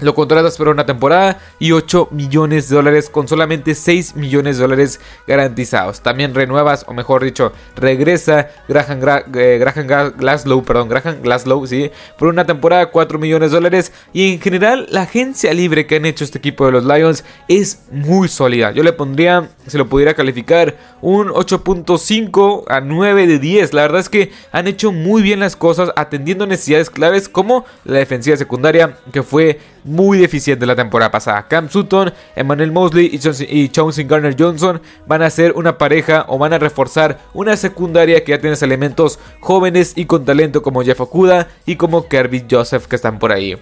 Lo 0.00 0.14
contratas 0.14 0.58
por 0.58 0.68
una 0.68 0.84
temporada 0.84 1.40
y 1.58 1.72
8 1.72 2.08
millones 2.10 2.68
de 2.68 2.76
dólares 2.76 3.08
con 3.08 3.28
solamente 3.28 3.74
6 3.74 4.14
millones 4.16 4.58
de 4.58 4.62
dólares 4.62 5.00
garantizados. 5.26 6.02
También 6.02 6.34
renuevas, 6.34 6.84
o 6.86 6.92
mejor 6.92 7.24
dicho, 7.24 7.52
regresa 7.76 8.50
Graham, 8.68 9.00
eh, 9.34 9.56
Graham 9.58 10.12
Glaslow, 10.18 10.62
perdón, 10.64 10.90
Graham 10.90 11.22
Glaslow, 11.22 11.66
sí, 11.66 11.90
por 12.18 12.28
una 12.28 12.44
temporada 12.44 12.90
4 12.90 13.18
millones 13.18 13.50
de 13.50 13.56
dólares. 13.56 13.92
Y 14.12 14.34
en 14.34 14.40
general, 14.40 14.86
la 14.90 15.02
agencia 15.02 15.54
libre 15.54 15.86
que 15.86 15.96
han 15.96 16.04
hecho 16.04 16.24
este 16.24 16.38
equipo 16.38 16.66
de 16.66 16.72
los 16.72 16.84
Lions 16.84 17.24
es 17.48 17.84
muy 17.90 18.28
sólida. 18.28 18.72
Yo 18.72 18.82
le 18.82 18.92
pondría, 18.92 19.48
si 19.66 19.78
lo 19.78 19.88
pudiera 19.88 20.12
calificar, 20.12 20.76
un 21.00 21.28
8.5 21.28 22.64
a 22.68 22.80
9 22.80 23.26
de 23.26 23.38
10. 23.38 23.72
La 23.72 23.82
verdad 23.82 24.00
es 24.00 24.10
que 24.10 24.30
han 24.52 24.66
hecho 24.66 24.92
muy 24.92 25.22
bien 25.22 25.40
las 25.40 25.56
cosas 25.56 25.90
atendiendo 25.96 26.46
necesidades 26.46 26.90
claves 26.90 27.30
como 27.30 27.64
la 27.84 27.98
defensiva 27.98 28.36
secundaria, 28.36 28.98
que 29.12 29.22
fue 29.22 29.58
muy 29.86 30.18
deficiente 30.18 30.66
la 30.66 30.76
temporada 30.76 31.10
pasada. 31.10 31.46
Cam 31.48 31.70
Sutton, 31.70 32.12
Emmanuel 32.34 32.72
Mosley 32.72 33.10
y 33.48 33.68
Chauncey 33.68 34.04
Garner 34.04 34.36
Johnson 34.38 34.80
van 35.06 35.22
a 35.22 35.30
ser 35.30 35.52
una 35.52 35.78
pareja 35.78 36.26
o 36.28 36.38
van 36.38 36.52
a 36.52 36.58
reforzar 36.58 37.18
una 37.32 37.56
secundaria 37.56 38.22
que 38.22 38.32
ya 38.32 38.40
tienes 38.40 38.62
elementos 38.62 39.18
jóvenes 39.40 39.92
y 39.96 40.06
con 40.06 40.24
talento 40.24 40.62
como 40.62 40.82
Jeff 40.82 41.00
Okuda 41.00 41.48
y 41.64 41.76
como 41.76 42.08
Kirby 42.08 42.44
Joseph 42.50 42.86
que 42.86 42.96
están 42.96 43.18
por 43.18 43.32
ahí. 43.32 43.56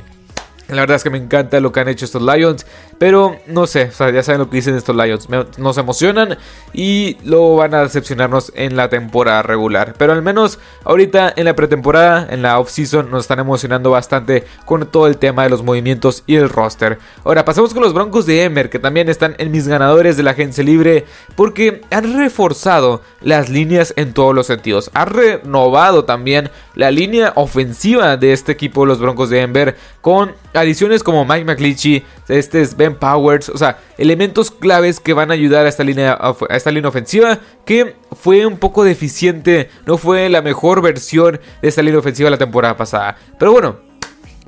La 0.68 0.76
verdad 0.76 0.96
es 0.96 1.04
que 1.04 1.10
me 1.10 1.18
encanta 1.18 1.60
lo 1.60 1.72
que 1.72 1.80
han 1.80 1.88
hecho 1.88 2.06
estos 2.06 2.22
Lions. 2.22 2.66
Pero 2.98 3.36
no 3.46 3.66
sé, 3.66 3.90
ya 3.90 4.22
saben 4.22 4.40
lo 4.40 4.50
que 4.50 4.56
dicen 4.56 4.74
estos 4.74 4.94
Lions. 4.96 5.28
nos 5.58 5.78
emocionan 5.78 6.38
y 6.72 7.16
luego 7.24 7.56
van 7.56 7.74
a 7.74 7.82
decepcionarnos 7.82 8.52
en 8.54 8.76
la 8.76 8.88
temporada 8.88 9.42
regular. 9.42 9.94
Pero 9.98 10.12
al 10.12 10.22
menos 10.22 10.58
ahorita 10.84 11.32
en 11.36 11.44
la 11.44 11.56
pretemporada, 11.56 12.26
en 12.30 12.42
la 12.42 12.58
off-season, 12.58 13.10
nos 13.10 13.22
están 13.22 13.40
emocionando 13.40 13.90
bastante 13.90 14.44
con 14.64 14.86
todo 14.86 15.06
el 15.06 15.18
tema 15.18 15.44
de 15.44 15.50
los 15.50 15.62
movimientos 15.62 16.22
y 16.26 16.36
el 16.36 16.48
roster. 16.48 16.98
Ahora 17.24 17.44
pasamos 17.44 17.74
con 17.74 17.82
los 17.82 17.94
Broncos 17.94 18.26
de 18.26 18.44
Emer, 18.44 18.70
que 18.70 18.78
también 18.78 19.08
están 19.08 19.34
en 19.38 19.50
mis 19.50 19.68
ganadores 19.68 20.16
de 20.16 20.22
la 20.22 20.32
agencia 20.32 20.64
libre. 20.64 21.04
Porque 21.36 21.82
han 21.90 22.16
reforzado 22.16 23.02
las 23.20 23.48
líneas 23.48 23.92
en 23.96 24.12
todos 24.12 24.34
los 24.34 24.46
sentidos. 24.46 24.90
Han 24.94 25.08
renovado 25.08 26.04
también 26.04 26.50
la 26.74 26.90
línea 26.90 27.32
ofensiva 27.36 28.16
de 28.16 28.32
este 28.32 28.52
equipo, 28.52 28.86
los 28.86 28.98
Broncos 28.98 29.30
de 29.30 29.38
Denver, 29.38 29.76
con 30.00 30.34
adiciones 30.52 31.02
como 31.02 31.24
Mike 31.24 31.44
McLeachy, 31.44 32.04
este 32.28 32.62
es 32.62 32.76
Ben 32.84 32.96
Powers, 32.96 33.48
o 33.48 33.56
sea, 33.56 33.78
elementos 33.96 34.50
claves 34.50 35.00
que 35.00 35.14
van 35.14 35.30
a 35.30 35.34
ayudar 35.34 35.64
a 35.66 35.68
esta 35.68 35.84
línea, 35.84 36.18
a 36.20 36.56
esta 36.56 36.70
línea 36.70 36.88
ofensiva 36.88 37.38
que 37.64 37.96
fue 38.12 38.44
un 38.44 38.58
poco 38.58 38.84
deficiente, 38.84 39.70
no 39.86 39.96
fue 39.96 40.28
la 40.28 40.42
mejor 40.42 40.82
versión 40.82 41.40
de 41.62 41.68
esta 41.68 41.82
línea 41.82 41.98
ofensiva 41.98 42.28
la 42.30 42.38
temporada 42.38 42.76
pasada. 42.76 43.16
Pero 43.38 43.52
bueno, 43.52 43.76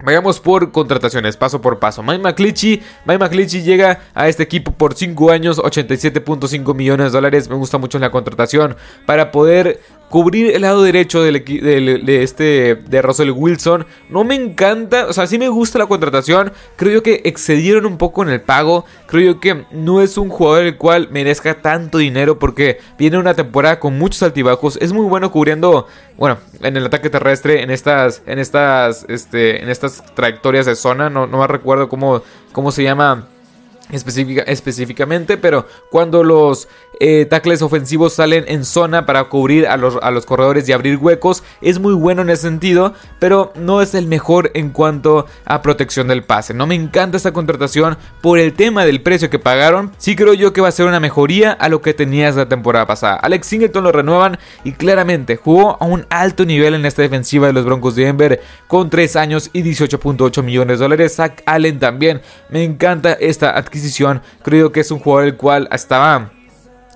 Vayamos 0.04 0.40
por 0.40 0.72
contrataciones, 0.72 1.38
paso 1.38 1.62
por 1.62 1.78
paso. 1.78 2.02
Mike 2.02 2.22
McClichy, 2.22 2.82
Mike 3.06 3.18
McClichy 3.18 3.62
llega 3.62 4.00
a 4.12 4.28
este 4.28 4.42
equipo 4.42 4.72
por 4.72 4.94
5 4.94 5.30
años, 5.30 5.58
87.5 5.58 6.74
millones 6.74 7.12
de 7.12 7.16
dólares. 7.16 7.48
Me 7.48 7.54
gusta 7.54 7.78
mucho 7.78 7.98
la 7.98 8.10
contratación 8.10 8.76
para 9.06 9.32
poder 9.32 9.80
cubrir 10.10 10.54
el 10.54 10.62
lado 10.62 10.82
derecho 10.82 11.22
de 11.22 12.22
este 12.22 12.76
de 12.76 13.02
Russell 13.02 13.30
Wilson. 13.30 13.86
No 14.08 14.24
me 14.24 14.34
encanta, 14.34 15.06
o 15.06 15.12
sea, 15.12 15.26
sí 15.26 15.38
me 15.38 15.48
gusta 15.48 15.78
la 15.78 15.86
contratación. 15.86 16.52
Creo 16.76 16.94
yo 16.94 17.02
que 17.02 17.22
excedieron 17.24 17.86
un 17.86 17.98
poco 17.98 18.22
en 18.22 18.30
el 18.30 18.40
pago. 18.40 18.84
Creo 19.06 19.34
yo 19.34 19.40
que 19.40 19.64
no 19.72 20.00
es 20.00 20.16
un 20.18 20.28
jugador 20.28 20.64
el 20.64 20.76
cual 20.76 21.08
merezca 21.10 21.60
tanto 21.60 21.98
dinero 21.98 22.38
porque 22.38 22.78
viene 22.98 23.18
una 23.18 23.34
temporada 23.34 23.80
con 23.80 23.98
muchos 23.98 24.22
altibajos. 24.22 24.78
Es 24.80 24.92
muy 24.92 25.06
bueno 25.06 25.30
cubriendo, 25.30 25.86
bueno, 26.16 26.38
en 26.62 26.76
el 26.76 26.86
ataque 26.86 27.10
terrestre, 27.10 27.62
en 27.62 27.70
estas, 27.70 28.22
en 28.26 28.38
estas, 28.38 29.04
este, 29.08 29.62
en 29.62 29.68
estas 29.68 30.02
trayectorias 30.14 30.66
de 30.66 30.76
zona. 30.76 31.10
No, 31.10 31.26
no 31.26 31.38
me 31.38 31.46
recuerdo 31.46 31.88
cómo, 31.88 32.22
cómo 32.52 32.70
se 32.70 32.82
llama 32.82 33.28
específicamente, 33.90 35.36
pero 35.36 35.66
cuando 35.90 36.24
los 36.24 36.68
eh, 37.00 37.26
tackles 37.28 37.62
ofensivos 37.62 38.14
salen 38.14 38.44
en 38.48 38.64
zona 38.64 39.06
para 39.06 39.24
cubrir 39.24 39.66
a 39.66 39.76
los, 39.76 39.98
a 40.02 40.10
los, 40.10 40.26
corredores 40.26 40.68
y 40.68 40.72
abrir 40.72 40.96
huecos, 40.96 41.42
es 41.60 41.78
muy 41.78 41.94
bueno 41.94 42.22
en 42.22 42.30
ese 42.30 42.42
sentido, 42.42 42.94
pero 43.18 43.52
no 43.56 43.82
es 43.82 43.94
el 43.94 44.06
mejor 44.06 44.50
en 44.54 44.70
cuanto 44.70 45.26
a 45.44 45.62
protección 45.62 46.08
del 46.08 46.24
pase. 46.24 46.54
No 46.54 46.66
me 46.66 46.74
encanta 46.74 47.16
esta 47.16 47.32
contratación 47.32 47.96
por 48.20 48.38
el 48.38 48.52
tema 48.52 48.84
del 48.84 49.02
precio 49.02 49.30
que 49.30 49.38
pagaron. 49.38 49.92
Sí 49.98 50.16
creo 50.16 50.34
yo 50.34 50.52
que 50.52 50.60
va 50.60 50.68
a 50.68 50.72
ser 50.72 50.86
una 50.86 51.00
mejoría 51.00 51.52
a 51.52 51.68
lo 51.68 51.80
que 51.80 51.94
tenías 51.94 52.36
la 52.36 52.48
temporada 52.48 52.86
pasada. 52.86 53.16
Alex 53.16 53.46
Singleton 53.46 53.84
lo 53.84 53.92
renuevan 53.92 54.38
y 54.64 54.72
claramente 54.72 55.36
jugó 55.36 55.76
a 55.80 55.86
un 55.86 56.06
alto 56.10 56.44
nivel 56.44 56.74
en 56.74 56.86
esta 56.86 57.02
defensiva 57.02 57.46
de 57.46 57.52
los 57.52 57.64
Broncos 57.64 57.96
de 57.96 58.04
Denver 58.04 58.40
con 58.66 58.90
3 58.90 59.16
años 59.16 59.50
y 59.52 59.62
18.8 59.62 60.42
millones 60.42 60.78
de 60.78 60.84
dólares. 60.84 61.16
Zach 61.16 61.42
Allen 61.46 61.78
también. 61.78 62.20
Me 62.50 62.64
encanta 62.64 63.12
esta 63.12 63.56
adquisición 63.56 63.86
Creo 64.42 64.72
que 64.72 64.80
es 64.80 64.90
un 64.90 64.98
jugador 64.98 65.26
el 65.26 65.36
cual 65.36 65.68
estaba 65.72 66.32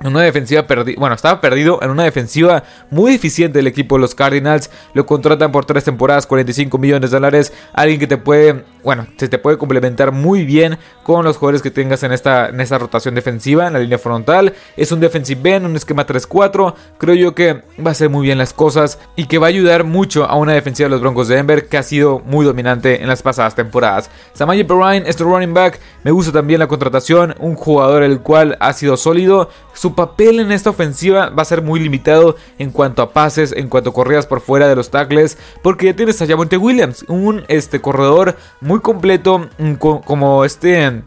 en 0.00 0.06
una 0.06 0.22
defensiva 0.22 0.62
perdida, 0.66 0.98
bueno, 0.98 1.14
estaba 1.14 1.40
perdido 1.40 1.78
en 1.82 1.90
una 1.90 2.04
defensiva 2.04 2.64
muy 2.90 3.12
deficiente 3.12 3.58
del 3.58 3.66
equipo 3.66 3.96
de 3.96 4.00
los 4.00 4.14
Cardinals. 4.14 4.70
Lo 4.94 5.04
contratan 5.04 5.52
por 5.52 5.66
tres 5.66 5.84
temporadas, 5.84 6.26
45 6.26 6.78
millones 6.78 7.10
de 7.10 7.16
dólares. 7.16 7.52
Alguien 7.74 8.00
que 8.00 8.06
te 8.06 8.16
puede, 8.16 8.64
bueno, 8.82 9.06
se 9.18 9.28
te 9.28 9.38
puede 9.38 9.58
complementar 9.58 10.10
muy 10.10 10.44
bien 10.44 10.78
con 11.02 11.24
los 11.24 11.36
jugadores 11.36 11.60
que 11.60 11.70
tengas 11.70 12.02
en 12.02 12.12
esta, 12.12 12.48
en 12.48 12.60
esta 12.60 12.78
rotación 12.78 13.14
defensiva, 13.14 13.66
en 13.66 13.74
la 13.74 13.78
línea 13.78 13.98
frontal. 13.98 14.54
Es 14.76 14.90
un 14.90 15.00
defensive 15.00 15.54
end, 15.54 15.66
un 15.66 15.76
esquema 15.76 16.06
3-4. 16.06 16.74
Creo 16.96 17.14
yo 17.14 17.34
que 17.34 17.62
va 17.78 17.88
a 17.88 17.90
hacer 17.90 18.08
muy 18.08 18.24
bien 18.24 18.38
las 18.38 18.54
cosas 18.54 18.98
y 19.16 19.26
que 19.26 19.36
va 19.36 19.48
a 19.48 19.50
ayudar 19.50 19.84
mucho 19.84 20.24
a 20.24 20.36
una 20.36 20.54
defensiva 20.54 20.86
de 20.86 20.92
los 20.92 21.02
Broncos 21.02 21.28
de 21.28 21.36
Denver 21.36 21.68
que 21.68 21.76
ha 21.76 21.82
sido 21.82 22.20
muy 22.20 22.46
dominante 22.46 23.02
en 23.02 23.08
las 23.08 23.22
pasadas 23.22 23.54
temporadas. 23.54 24.10
Samaje 24.32 24.64
Perrine, 24.64 25.08
este 25.08 25.24
running 25.24 25.52
back, 25.52 25.78
me 26.04 26.10
gusta 26.10 26.32
también 26.32 26.60
la 26.60 26.68
contratación. 26.68 27.34
Un 27.38 27.54
jugador 27.54 28.02
el 28.02 28.20
cual 28.20 28.56
ha 28.60 28.72
sido 28.72 28.96
sólido. 28.96 29.50
Su 29.74 29.89
papel 29.94 30.40
en 30.40 30.52
esta 30.52 30.70
ofensiva 30.70 31.30
va 31.30 31.42
a 31.42 31.46
ser 31.46 31.62
muy 31.62 31.80
limitado 31.80 32.36
en 32.58 32.70
cuanto 32.70 33.02
a 33.02 33.12
pases, 33.12 33.52
en 33.52 33.68
cuanto 33.68 33.90
a 33.90 33.92
corridas 33.92 34.26
por 34.26 34.40
fuera 34.40 34.68
de 34.68 34.76
los 34.76 34.90
tackles, 34.90 35.38
porque 35.62 35.86
ya 35.86 35.96
tienes 35.96 36.20
a 36.20 36.26
Javonte 36.26 36.56
Williams, 36.56 37.04
un 37.08 37.44
este, 37.48 37.80
corredor 37.80 38.36
muy 38.60 38.80
completo, 38.80 39.48
mm, 39.58 39.74
como 39.74 40.44
este 40.44 41.02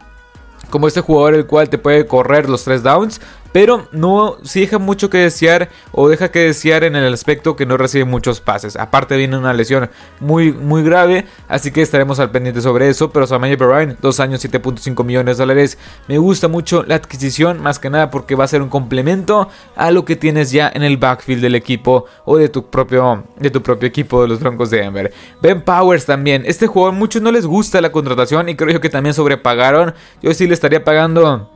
como 0.70 0.88
este 0.88 1.02
jugador 1.02 1.34
el 1.34 1.46
cual 1.46 1.68
te 1.68 1.78
puede 1.78 2.06
correr 2.06 2.48
los 2.48 2.64
tres 2.64 2.82
downs, 2.82 3.20
pero 3.54 3.86
no, 3.92 4.38
si 4.42 4.62
deja 4.62 4.80
mucho 4.80 5.08
que 5.08 5.18
desear 5.18 5.70
o 5.92 6.08
deja 6.08 6.32
que 6.32 6.40
desear 6.40 6.82
en 6.82 6.96
el 6.96 7.14
aspecto 7.14 7.54
que 7.54 7.66
no 7.66 7.76
recibe 7.76 8.04
muchos 8.04 8.40
pases. 8.40 8.74
Aparte 8.74 9.16
viene 9.16 9.38
una 9.38 9.52
lesión 9.52 9.90
muy, 10.18 10.50
muy 10.50 10.82
grave, 10.82 11.26
así 11.46 11.70
que 11.70 11.80
estaremos 11.80 12.18
al 12.18 12.32
pendiente 12.32 12.60
sobre 12.60 12.88
eso. 12.88 13.12
Pero 13.12 13.28
Samaya 13.28 13.56
Perrine, 13.56 13.96
dos 14.02 14.18
años, 14.18 14.44
7.5 14.44 15.04
millones 15.04 15.36
de 15.36 15.42
dólares. 15.42 15.78
Me 16.08 16.18
gusta 16.18 16.48
mucho 16.48 16.82
la 16.82 16.96
adquisición, 16.96 17.62
más 17.62 17.78
que 17.78 17.90
nada 17.90 18.10
porque 18.10 18.34
va 18.34 18.42
a 18.42 18.48
ser 18.48 18.60
un 18.60 18.68
complemento 18.68 19.48
a 19.76 19.92
lo 19.92 20.04
que 20.04 20.16
tienes 20.16 20.50
ya 20.50 20.68
en 20.74 20.82
el 20.82 20.96
backfield 20.96 21.40
del 21.40 21.54
equipo 21.54 22.06
o 22.24 22.36
de 22.36 22.48
tu 22.48 22.68
propio, 22.68 23.22
de 23.38 23.50
tu 23.50 23.62
propio 23.62 23.88
equipo 23.88 24.20
de 24.22 24.26
los 24.26 24.40
Broncos 24.40 24.70
de 24.70 24.78
Denver. 24.78 25.12
Ben 25.40 25.62
Powers 25.62 26.06
también, 26.06 26.42
este 26.44 26.66
jugador 26.66 26.94
muchos 26.94 27.22
no 27.22 27.30
les 27.30 27.46
gusta 27.46 27.80
la 27.80 27.92
contratación 27.92 28.48
y 28.48 28.56
creo 28.56 28.72
yo 28.72 28.80
que 28.80 28.90
también 28.90 29.14
sobrepagaron. 29.14 29.94
Yo 30.20 30.34
sí 30.34 30.48
le 30.48 30.54
estaría 30.54 30.82
pagando 30.82 31.53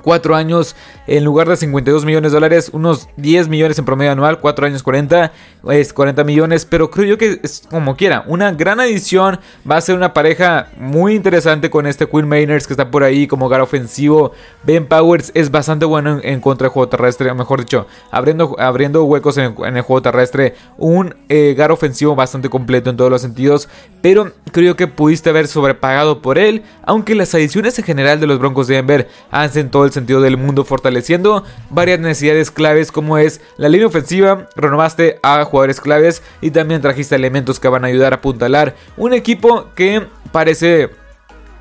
4 0.00 0.36
años 0.36 0.76
en 1.06 1.24
lugar 1.24 1.48
de 1.48 1.56
52 1.56 2.04
millones 2.04 2.32
de 2.32 2.36
dólares, 2.36 2.70
unos 2.72 3.08
10 3.16 3.48
millones 3.48 3.78
en 3.78 3.84
promedio 3.84 4.12
anual, 4.12 4.40
4 4.40 4.66
años 4.66 4.82
40, 4.82 5.32
es 5.70 5.92
40 5.92 6.24
millones, 6.24 6.64
pero 6.64 6.90
creo 6.90 7.06
yo 7.06 7.18
que 7.18 7.40
es 7.42 7.62
como 7.70 7.96
quiera, 7.96 8.24
una 8.26 8.52
gran 8.52 8.80
adición, 8.80 9.40
va 9.68 9.76
a 9.76 9.80
ser 9.80 9.96
una 9.96 10.12
pareja 10.12 10.68
muy 10.76 11.14
interesante 11.14 11.70
con 11.70 11.86
este 11.86 12.06
Queen 12.06 12.28
Mainers 12.28 12.66
que 12.66 12.72
está 12.72 12.90
por 12.90 13.02
ahí 13.02 13.26
como 13.26 13.48
gar 13.48 13.60
ofensivo, 13.60 14.32
Ben 14.64 14.86
Powers 14.86 15.32
es 15.34 15.50
bastante 15.50 15.84
bueno 15.84 16.20
en, 16.22 16.40
contra 16.40 16.66
del 16.66 16.72
juego 16.72 16.88
terrestre, 16.88 17.30
o 17.30 17.34
mejor 17.34 17.60
dicho, 17.60 17.86
abriendo, 18.10 18.56
abriendo 18.58 19.04
huecos 19.04 19.38
en, 19.38 19.54
el 19.58 19.82
juego 19.82 20.02
terrestre, 20.02 20.54
un 20.76 21.14
eh, 21.28 21.54
gar 21.56 21.72
ofensivo 21.72 22.14
bastante 22.14 22.48
completo 22.48 22.90
en 22.90 22.96
todos 22.96 23.10
los 23.10 23.22
sentidos, 23.22 23.68
pero 24.00 24.32
creo 24.52 24.76
que 24.76 24.86
pudiste 24.86 25.30
haber 25.30 25.48
sobrepagado 25.48 26.22
por 26.22 26.38
él, 26.38 26.62
aunque 26.84 27.14
las 27.14 27.34
adiciones 27.34 27.78
en 27.78 27.84
general 27.84 28.20
de 28.20 28.26
los 28.26 28.38
Broncos 28.38 28.66
de 28.66 28.76
Denver 28.76 29.08
hacen 29.30 29.70
todo 29.70 29.86
el 29.88 29.92
sentido 29.92 30.20
del 30.20 30.36
mundo, 30.36 30.64
fortaleciendo 30.64 31.44
varias 31.70 31.98
necesidades 32.00 32.50
claves 32.50 32.92
como 32.92 33.18
es 33.18 33.40
la 33.56 33.68
línea 33.68 33.86
ofensiva, 33.86 34.48
renovaste 34.56 35.18
a 35.22 35.44
jugadores 35.44 35.80
claves 35.80 36.22
y 36.40 36.50
también 36.50 36.80
trajiste 36.80 37.16
elementos 37.16 37.58
que 37.60 37.68
van 37.68 37.84
a 37.84 37.88
ayudar 37.88 38.12
a 38.12 38.16
apuntalar 38.16 38.76
un 38.96 39.12
equipo 39.12 39.70
que 39.74 40.06
parece 40.32 40.90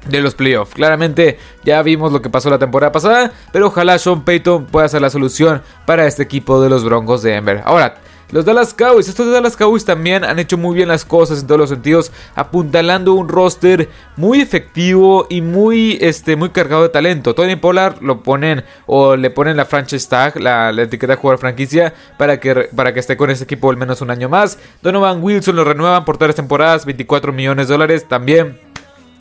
de 0.07 0.21
los 0.21 0.35
playoffs. 0.35 0.73
Claramente 0.73 1.37
ya 1.63 1.81
vimos 1.81 2.11
lo 2.11 2.21
que 2.21 2.29
pasó 2.29 2.49
la 2.49 2.59
temporada 2.59 2.91
pasada, 2.91 3.31
pero 3.51 3.67
ojalá 3.67 3.97
Sean 3.97 4.23
Payton 4.23 4.65
pueda 4.65 4.87
ser 4.87 5.01
la 5.01 5.09
solución 5.09 5.61
para 5.85 6.07
este 6.07 6.23
equipo 6.23 6.61
de 6.61 6.69
los 6.69 6.83
Broncos 6.83 7.21
de 7.21 7.31
Denver. 7.31 7.61
Ahora, 7.65 7.95
los 8.29 8.43
Dallas 8.43 8.73
Cowboys, 8.73 9.07
estos 9.07 9.31
Dallas 9.31 9.55
Cowboys 9.55 9.85
también 9.85 10.25
han 10.25 10.37
hecho 10.37 10.57
muy 10.57 10.75
bien 10.75 10.89
las 10.89 11.05
cosas 11.05 11.39
en 11.39 11.47
todos 11.47 11.59
los 11.59 11.69
sentidos, 11.69 12.11
apuntalando 12.35 13.13
un 13.13 13.29
roster 13.29 13.89
muy 14.17 14.41
efectivo 14.41 15.27
y 15.29 15.41
muy, 15.41 15.97
este, 16.01 16.35
muy 16.35 16.49
cargado 16.49 16.83
de 16.83 16.89
talento. 16.89 17.33
Tony 17.33 17.55
Pollard 17.55 18.01
lo 18.01 18.23
ponen 18.23 18.65
o 18.85 19.15
le 19.15 19.29
ponen 19.29 19.55
la 19.55 19.65
franchise 19.65 20.09
tag, 20.09 20.39
la, 20.41 20.71
etiqueta 20.71 21.13
de 21.13 21.17
jugador 21.17 21.39
franquicia, 21.39 21.93
para 22.17 22.39
que, 22.39 22.69
para 22.75 22.93
que 22.93 22.99
esté 22.99 23.15
con 23.15 23.29
ese 23.29 23.45
equipo 23.45 23.69
al 23.69 23.77
menos 23.77 24.01
un 24.01 24.11
año 24.11 24.27
más. 24.27 24.59
Donovan 24.81 25.23
Wilson 25.23 25.55
lo 25.55 25.63
renuevan 25.63 26.03
por 26.03 26.17
tres 26.17 26.35
temporadas, 26.35 26.85
24 26.85 27.31
millones 27.31 27.69
de 27.69 27.73
dólares 27.73 28.07
también. 28.09 28.59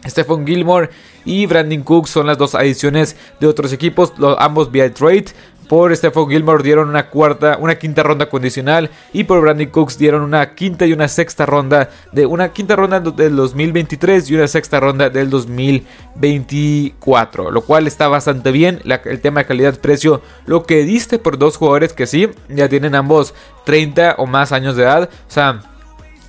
Stephen 0.08 0.46
Gilmore 0.46 0.90
y 1.24 1.46
Brandon 1.46 1.82
Cook 1.82 2.06
son 2.06 2.26
las 2.26 2.38
dos 2.38 2.54
adiciones 2.54 3.16
de 3.40 3.46
otros 3.46 3.72
equipos, 3.72 4.12
ambos 4.38 4.70
via 4.70 4.92
trade. 4.92 5.26
Por 5.68 5.94
Stephen 5.96 6.28
Gilmore 6.28 6.62
dieron 6.62 6.88
una 6.88 7.08
cuarta, 7.08 7.56
una 7.60 7.76
quinta 7.76 8.02
ronda 8.02 8.28
condicional 8.28 8.90
y 9.12 9.24
por 9.24 9.40
Brandon 9.40 9.68
Cooks 9.68 9.98
dieron 9.98 10.22
una 10.22 10.54
quinta 10.54 10.86
y 10.86 10.92
una 10.92 11.08
sexta 11.08 11.44
ronda 11.44 11.90
de 12.12 12.26
una 12.26 12.52
quinta 12.52 12.76
ronda 12.76 13.00
del 13.00 13.34
2023 13.34 14.30
y 14.30 14.36
una 14.36 14.46
sexta 14.46 14.78
ronda 14.78 15.10
del 15.10 15.28
2024, 15.28 17.50
lo 17.50 17.62
cual 17.62 17.86
está 17.86 18.08
bastante 18.08 18.52
bien. 18.52 18.80
el 19.04 19.20
tema 19.20 19.40
de 19.40 19.46
calidad-precio, 19.46 20.22
lo 20.46 20.64
que 20.64 20.84
diste 20.84 21.18
por 21.18 21.38
dos 21.38 21.56
jugadores 21.56 21.92
que 21.92 22.06
sí 22.06 22.28
ya 22.48 22.68
tienen 22.68 22.94
ambos 22.94 23.34
30 23.64 24.16
o 24.18 24.26
más 24.26 24.52
años 24.52 24.76
de 24.76 24.84
edad, 24.84 25.10
o 25.28 25.30
sea 25.30 25.75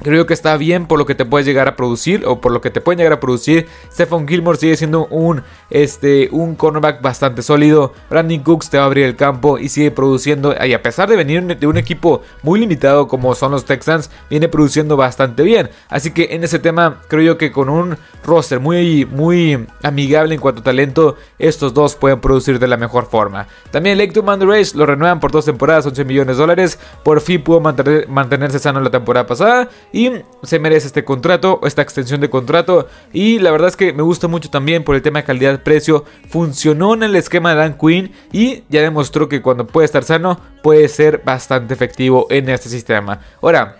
Creo 0.03 0.27
que 0.27 0.33
está 0.33 0.55
bien 0.57 0.85
por 0.85 0.99
lo 0.99 1.05
que 1.05 1.15
te 1.15 1.25
puedes 1.25 1.47
llegar 1.47 1.67
a 1.67 1.75
producir 1.75 2.23
o 2.27 2.39
por 2.39 2.51
lo 2.51 2.61
que 2.61 2.69
te 2.69 2.81
pueden 2.81 2.99
llegar 2.99 3.13
a 3.13 3.19
producir. 3.19 3.67
Stephon 3.91 4.27
Gilmore 4.27 4.57
sigue 4.57 4.77
siendo 4.77 5.07
un, 5.07 5.43
este, 5.69 6.29
un 6.31 6.55
cornerback 6.55 7.01
bastante 7.01 7.41
sólido. 7.41 7.93
Brandon 8.09 8.39
Cooks 8.39 8.69
te 8.69 8.77
va 8.77 8.83
a 8.83 8.85
abrir 8.87 9.05
el 9.05 9.15
campo 9.15 9.57
y 9.57 9.69
sigue 9.69 9.89
produciendo. 9.89 10.55
Y 10.63 10.73
a 10.73 10.81
pesar 10.83 11.09
de 11.09 11.15
venir 11.15 11.43
de 11.43 11.67
un 11.67 11.77
equipo 11.77 12.21
muy 12.43 12.59
limitado 12.59 13.07
como 13.07 13.33
son 13.33 13.51
los 13.51 13.65
Texans, 13.65 14.11
viene 14.29 14.47
produciendo 14.47 14.97
bastante 14.97 15.41
bien. 15.43 15.69
Así 15.89 16.11
que 16.11 16.27
en 16.31 16.43
ese 16.43 16.59
tema 16.59 17.01
creo 17.07 17.23
yo 17.23 17.37
que 17.37 17.51
con 17.51 17.69
un 17.69 17.97
roster 18.23 18.59
muy, 18.59 19.05
muy 19.05 19.65
amigable 19.81 20.35
en 20.35 20.41
cuanto 20.41 20.61
a 20.61 20.63
talento, 20.63 21.15
estos 21.39 21.73
dos 21.73 21.95
pueden 21.95 22.21
producir 22.21 22.59
de 22.59 22.67
la 22.67 22.77
mejor 22.77 23.07
forma. 23.07 23.47
También 23.71 23.97
Lake 23.97 24.13
to 24.13 24.21
Race 24.21 24.77
lo 24.77 24.85
renuevan 24.85 25.19
por 25.19 25.31
dos 25.31 25.45
temporadas, 25.45 25.87
11 25.87 26.05
millones 26.05 26.37
de 26.37 26.41
dólares. 26.41 26.79
Por 27.03 27.19
fin 27.19 27.41
pudo 27.41 27.61
mantenerse 27.61 28.59
sano 28.59 28.79
la 28.79 28.91
temporada 28.91 29.25
pasada 29.25 29.69
y 29.91 30.11
se 30.43 30.59
merece 30.59 30.87
este 30.87 31.03
contrato, 31.03 31.59
esta 31.63 31.81
extensión 31.81 32.21
de 32.21 32.29
contrato 32.29 32.87
y 33.13 33.39
la 33.39 33.51
verdad 33.51 33.69
es 33.69 33.75
que 33.75 33.93
me 33.93 34.03
gusta 34.03 34.27
mucho 34.27 34.49
también 34.49 34.83
por 34.83 34.95
el 34.95 35.01
tema 35.01 35.19
de 35.19 35.25
calidad-precio, 35.25 36.05
funcionó 36.29 36.93
en 36.93 37.03
el 37.03 37.15
esquema 37.15 37.51
de 37.51 37.55
Dan 37.55 37.77
Quinn 37.77 38.11
y 38.31 38.63
ya 38.69 38.81
demostró 38.81 39.29
que 39.29 39.41
cuando 39.41 39.67
puede 39.67 39.85
estar 39.85 40.03
sano 40.03 40.39
puede 40.61 40.87
ser 40.87 41.21
bastante 41.23 41.73
efectivo 41.73 42.27
en 42.29 42.49
este 42.49 42.69
sistema. 42.69 43.21
Ahora, 43.41 43.77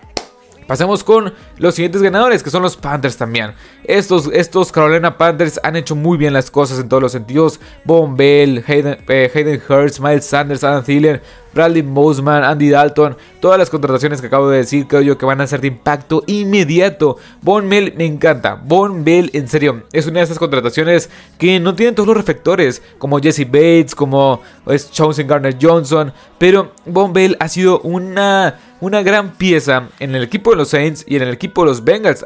Pasemos 0.68 1.02
con 1.02 1.34
los 1.58 1.76
siguientes 1.76 2.02
ganadores, 2.02 2.44
que 2.44 2.50
son 2.50 2.62
los 2.62 2.76
Panthers 2.76 3.16
también. 3.16 3.54
Estos, 3.86 4.30
estos 4.34 4.74
Carolina 4.74 5.18
Panthers 5.18 5.62
han 5.64 5.78
hecho 5.78 5.96
muy 5.96 6.18
bien 6.18 6.34
las 6.34 6.52
cosas 6.52 6.78
en 6.80 6.90
todos 6.90 7.02
los 7.02 7.14
sentidos. 7.14 7.62
Von 7.86 8.18
Bell, 8.18 8.64
Hayden, 8.68 8.98
eh, 9.08 9.32
Hayden 9.34 9.62
Hurst, 9.68 10.02
Miles 10.02 10.26
Sanders, 10.26 10.66
Adam 10.66 10.84
Thielen, 10.84 11.22
Bradley 11.58 11.82
Moseman, 11.82 12.44
Andy 12.44 12.70
Dalton, 12.70 13.18
todas 13.40 13.58
las 13.58 13.72
contrataciones 13.72 14.22
que 14.22 14.28
acabo 14.28 14.48
de 14.48 14.60
decir, 14.60 14.86
creo 14.88 15.02
yo 15.02 15.18
que 15.18 15.26
van 15.26 15.42
a 15.42 15.48
ser 15.48 15.60
de 15.60 15.70
impacto 15.70 16.24
inmediato. 16.28 17.18
Von 17.42 17.68
Bell 17.68 17.96
me 17.98 18.06
encanta. 18.06 18.62
Von 18.64 19.04
Bell, 19.04 19.32
en 19.34 19.48
serio, 19.48 19.82
es 19.92 20.06
una 20.06 20.20
de 20.20 20.26
esas 20.26 20.38
contrataciones 20.38 21.10
que 21.40 21.60
no 21.60 21.74
tienen 21.74 21.96
todos 21.96 22.06
los 22.06 22.18
reflectores, 22.18 22.84
como 23.00 23.20
Jesse 23.20 23.48
Bates, 23.48 23.96
como 23.96 24.42
es 24.68 24.92
Garner 25.26 25.58
Johnson, 25.60 26.14
pero 26.38 26.74
Von 26.86 27.12
Bell 27.12 27.36
ha 27.40 27.48
sido 27.48 27.80
una 27.80 28.60
una 28.80 29.02
gran 29.02 29.32
pieza 29.32 29.90
en 30.00 30.16
el 30.16 30.24
equipo 30.24 30.52
de 30.52 30.58
los 30.58 30.70
Saints 30.70 31.04
y 31.08 31.16
en 31.16 31.24
el 31.24 31.34
equipo 31.34 31.62
de 31.64 31.70
los 31.70 31.84
Bengals. 31.84 32.26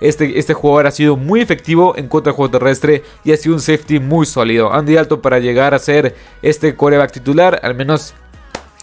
este, 0.00 0.38
este 0.38 0.54
jugador 0.54 0.86
ha 0.86 0.90
sido 0.90 1.16
muy 1.16 1.40
efectivo 1.40 1.96
en 1.96 2.08
contra 2.08 2.30
del 2.32 2.36
juego 2.36 2.50
terrestre 2.50 3.02
y 3.24 3.32
ha 3.32 3.36
sido 3.36 3.54
un 3.54 3.60
safety 3.60 4.00
muy 4.00 4.26
sólido. 4.26 4.72
Andy 4.72 4.96
Alto 4.96 5.22
para 5.22 5.38
llegar 5.38 5.74
a 5.74 5.78
ser 5.78 6.14
este 6.42 6.74
coreback 6.74 7.12
titular, 7.12 7.60
al 7.62 7.74
menos 7.74 8.14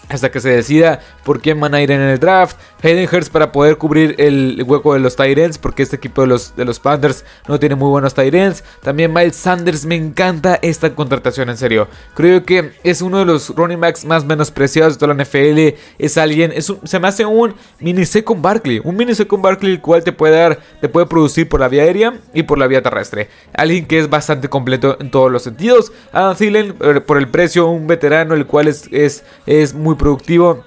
hasta 0.08 0.30
que 0.30 0.40
se 0.40 0.50
decida 0.50 1.00
por 1.24 1.40
quién 1.40 1.60
van 1.60 1.74
a 1.74 1.82
ir 1.82 1.90
en 1.90 2.00
el 2.00 2.18
draft. 2.18 2.56
Hayden 2.82 3.08
Hurst 3.12 3.32
para 3.32 3.50
poder 3.52 3.76
cubrir 3.76 4.14
el 4.18 4.62
hueco 4.66 4.94
de 4.94 5.00
los 5.00 5.16
Tyrants, 5.16 5.58
porque 5.58 5.82
este 5.82 5.96
equipo 5.96 6.22
de 6.22 6.28
los, 6.28 6.54
de 6.54 6.64
los 6.64 6.78
Panthers 6.78 7.24
no 7.48 7.58
tiene 7.58 7.74
muy 7.74 7.88
buenos 7.88 8.14
Tyrants. 8.14 8.62
También 8.82 9.12
Miles 9.12 9.36
Sanders, 9.36 9.84
me 9.84 9.96
encanta 9.96 10.58
esta 10.62 10.94
contratación, 10.94 11.50
en 11.50 11.56
serio. 11.56 11.88
Creo 12.14 12.44
que 12.44 12.72
es 12.84 13.02
uno 13.02 13.18
de 13.18 13.24
los 13.24 13.54
running 13.54 13.80
backs 13.80 14.04
más 14.04 14.24
menospreciados 14.24 14.94
de 14.94 14.98
toda 15.00 15.14
la 15.14 15.24
NFL. 15.24 15.76
Es 15.98 16.16
alguien, 16.16 16.52
es 16.54 16.72
se 16.84 16.98
me 17.00 17.08
hace 17.08 17.26
un 17.26 17.54
mini 17.80 18.04
con 18.24 18.40
Barkley, 18.40 18.80
un 18.84 18.96
mini 18.96 19.14
con 19.26 19.42
Barkley 19.42 19.72
el 19.72 19.80
cual 19.80 20.04
te 20.04 20.12
puede 20.12 20.36
dar, 20.36 20.58
te 20.80 20.88
puede 20.88 21.06
producir 21.06 21.48
por 21.48 21.60
la 21.60 21.68
vía 21.68 21.82
aérea 21.82 22.14
y 22.32 22.44
por 22.44 22.58
la 22.58 22.66
vía 22.66 22.82
terrestre. 22.82 23.28
Alguien 23.54 23.86
que 23.86 23.98
es 23.98 24.08
bastante 24.08 24.48
completo 24.48 24.96
en 25.00 25.10
todos 25.10 25.30
los 25.30 25.42
sentidos. 25.42 25.92
Adam 26.12 26.36
Thielen, 26.36 26.74
eh, 26.80 27.00
por 27.00 27.18
el 27.18 27.28
precio, 27.28 27.68
un 27.68 27.86
veterano 27.86 28.34
el 28.34 28.46
cual 28.46 28.68
es, 28.68 28.88
es, 28.92 29.24
es 29.46 29.74
muy 29.74 29.96
productivo 29.98 30.64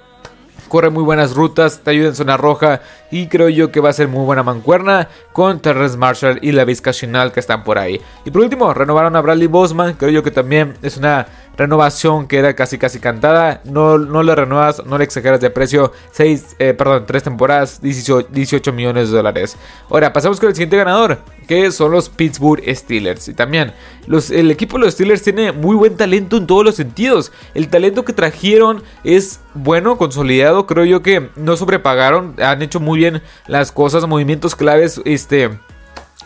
corre 0.72 0.88
muy 0.88 1.02
buenas 1.02 1.34
rutas, 1.34 1.82
te 1.84 1.90
ayuda 1.90 2.08
en 2.08 2.14
zona 2.14 2.38
roja 2.38 2.80
y 3.10 3.26
creo 3.26 3.50
yo 3.50 3.70
que 3.70 3.80
va 3.80 3.90
a 3.90 3.92
ser 3.92 4.08
muy 4.08 4.24
buena 4.24 4.42
mancuerna 4.42 5.06
con 5.34 5.60
Terrence 5.60 5.98
Marshall 5.98 6.38
y 6.40 6.52
la 6.52 6.64
Vizca 6.64 6.92
que 6.92 7.40
están 7.40 7.62
por 7.62 7.78
ahí. 7.78 8.00
Y 8.24 8.30
por 8.30 8.40
último, 8.40 8.72
renovaron 8.72 9.14
a 9.14 9.20
Bradley 9.20 9.48
Bosman, 9.48 9.92
creo 9.92 10.10
yo 10.10 10.22
que 10.22 10.30
también 10.30 10.72
es 10.80 10.96
una 10.96 11.26
renovación 11.56 12.26
que 12.26 12.38
era 12.38 12.54
casi 12.54 12.78
casi 12.78 12.98
cantada. 12.98 13.60
No, 13.64 13.98
no 13.98 14.22
le 14.22 14.34
renuevas, 14.34 14.84
no 14.86 14.98
le 14.98 15.04
exageras 15.04 15.40
de 15.40 15.50
precio. 15.50 15.92
6, 16.12 16.56
eh, 16.58 16.74
perdón, 16.74 17.04
3 17.06 17.22
temporadas, 17.22 17.80
18, 17.80 18.72
millones 18.72 19.10
de 19.10 19.16
dólares. 19.16 19.56
Ahora, 19.90 20.12
pasamos 20.12 20.40
con 20.40 20.48
el 20.48 20.54
siguiente 20.54 20.76
ganador, 20.76 21.18
que 21.46 21.70
son 21.70 21.92
los 21.92 22.08
Pittsburgh 22.08 22.62
Steelers. 22.74 23.28
Y 23.28 23.34
también, 23.34 23.72
los, 24.06 24.30
el 24.30 24.50
equipo 24.50 24.78
de 24.78 24.84
los 24.84 24.94
Steelers 24.94 25.22
tiene 25.22 25.52
muy 25.52 25.76
buen 25.76 25.96
talento 25.96 26.36
en 26.36 26.46
todos 26.46 26.64
los 26.64 26.74
sentidos. 26.74 27.32
El 27.54 27.68
talento 27.68 28.04
que 28.04 28.12
trajeron 28.12 28.82
es 29.04 29.40
bueno, 29.54 29.96
consolidado. 29.98 30.66
Creo 30.66 30.84
yo 30.84 31.02
que 31.02 31.30
no 31.36 31.56
sobrepagaron, 31.56 32.34
han 32.40 32.62
hecho 32.62 32.80
muy 32.80 32.98
bien 32.98 33.22
las 33.46 33.72
cosas, 33.72 34.06
movimientos 34.06 34.56
claves, 34.56 35.00
este 35.04 35.50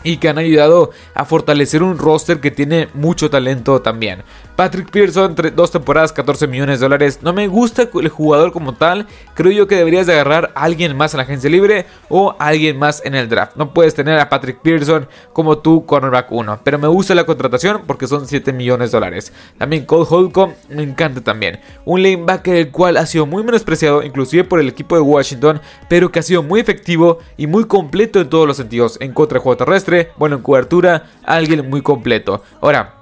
y 0.03 0.17
que 0.17 0.29
han 0.29 0.37
ayudado 0.37 0.91
a 1.13 1.25
fortalecer 1.25 1.83
un 1.83 1.97
roster 1.97 2.39
que 2.39 2.51
tiene 2.51 2.87
mucho 2.93 3.29
talento 3.29 3.81
también. 3.81 4.23
Patrick 4.57 4.89
Pearson, 4.89 5.35
dos 5.55 5.69
temporadas, 5.69 6.11
14 6.11 6.47
millones 6.47 6.79
de 6.79 6.85
dólares. 6.85 7.19
No 7.21 7.31
me 7.31 7.47
gusta 7.47 7.83
el 7.93 8.09
jugador 8.09 8.51
como 8.51 8.73
tal. 8.73 9.05
Creo 9.35 9.51
yo 9.51 9.67
que 9.67 9.75
deberías 9.75 10.07
de 10.07 10.13
agarrar 10.13 10.51
a 10.55 10.63
alguien 10.63 10.97
más 10.97 11.13
en 11.13 11.19
la 11.19 11.25
agencia 11.25 11.47
libre 11.47 11.85
o 12.09 12.35
alguien 12.39 12.79
más 12.79 13.05
en 13.05 13.13
el 13.13 13.29
draft. 13.29 13.55
No 13.55 13.71
puedes 13.71 13.93
tener 13.93 14.17
a 14.19 14.29
Patrick 14.29 14.59
Pearson 14.63 15.07
como 15.31 15.59
tu 15.59 15.85
cornerback 15.85 16.31
1. 16.31 16.61
Pero 16.63 16.79
me 16.79 16.87
gusta 16.87 17.13
la 17.13 17.25
contratación 17.25 17.83
porque 17.85 18.07
son 18.07 18.27
7 18.27 18.51
millones 18.51 18.91
de 18.91 18.97
dólares. 18.97 19.31
También 19.59 19.85
Cole 19.85 20.07
Holcomb 20.09 20.53
me 20.69 20.81
encanta 20.81 21.21
también. 21.21 21.59
Un 21.85 22.01
lanebacker 22.01 22.55
el 22.55 22.71
cual 22.71 22.97
ha 22.97 23.05
sido 23.05 23.27
muy 23.27 23.43
menospreciado, 23.43 24.01
inclusive 24.01 24.43
por 24.43 24.59
el 24.59 24.69
equipo 24.69 24.95
de 24.95 25.01
Washington, 25.01 25.61
pero 25.87 26.11
que 26.11 26.17
ha 26.17 26.23
sido 26.23 26.41
muy 26.41 26.59
efectivo 26.59 27.19
y 27.37 27.45
muy 27.45 27.65
completo 27.65 28.19
en 28.19 28.29
todos 28.29 28.47
los 28.47 28.57
sentidos. 28.57 28.97
En 29.01 29.13
contra 29.13 29.37
de 29.37 29.43
juego 29.43 29.57
terrestre, 29.57 30.13
bueno 30.17 30.37
en 30.37 30.41
cobertura, 30.41 31.05
alguien 31.23 31.69
muy 31.69 31.83
completo. 31.83 32.41
Ahora, 32.59 32.96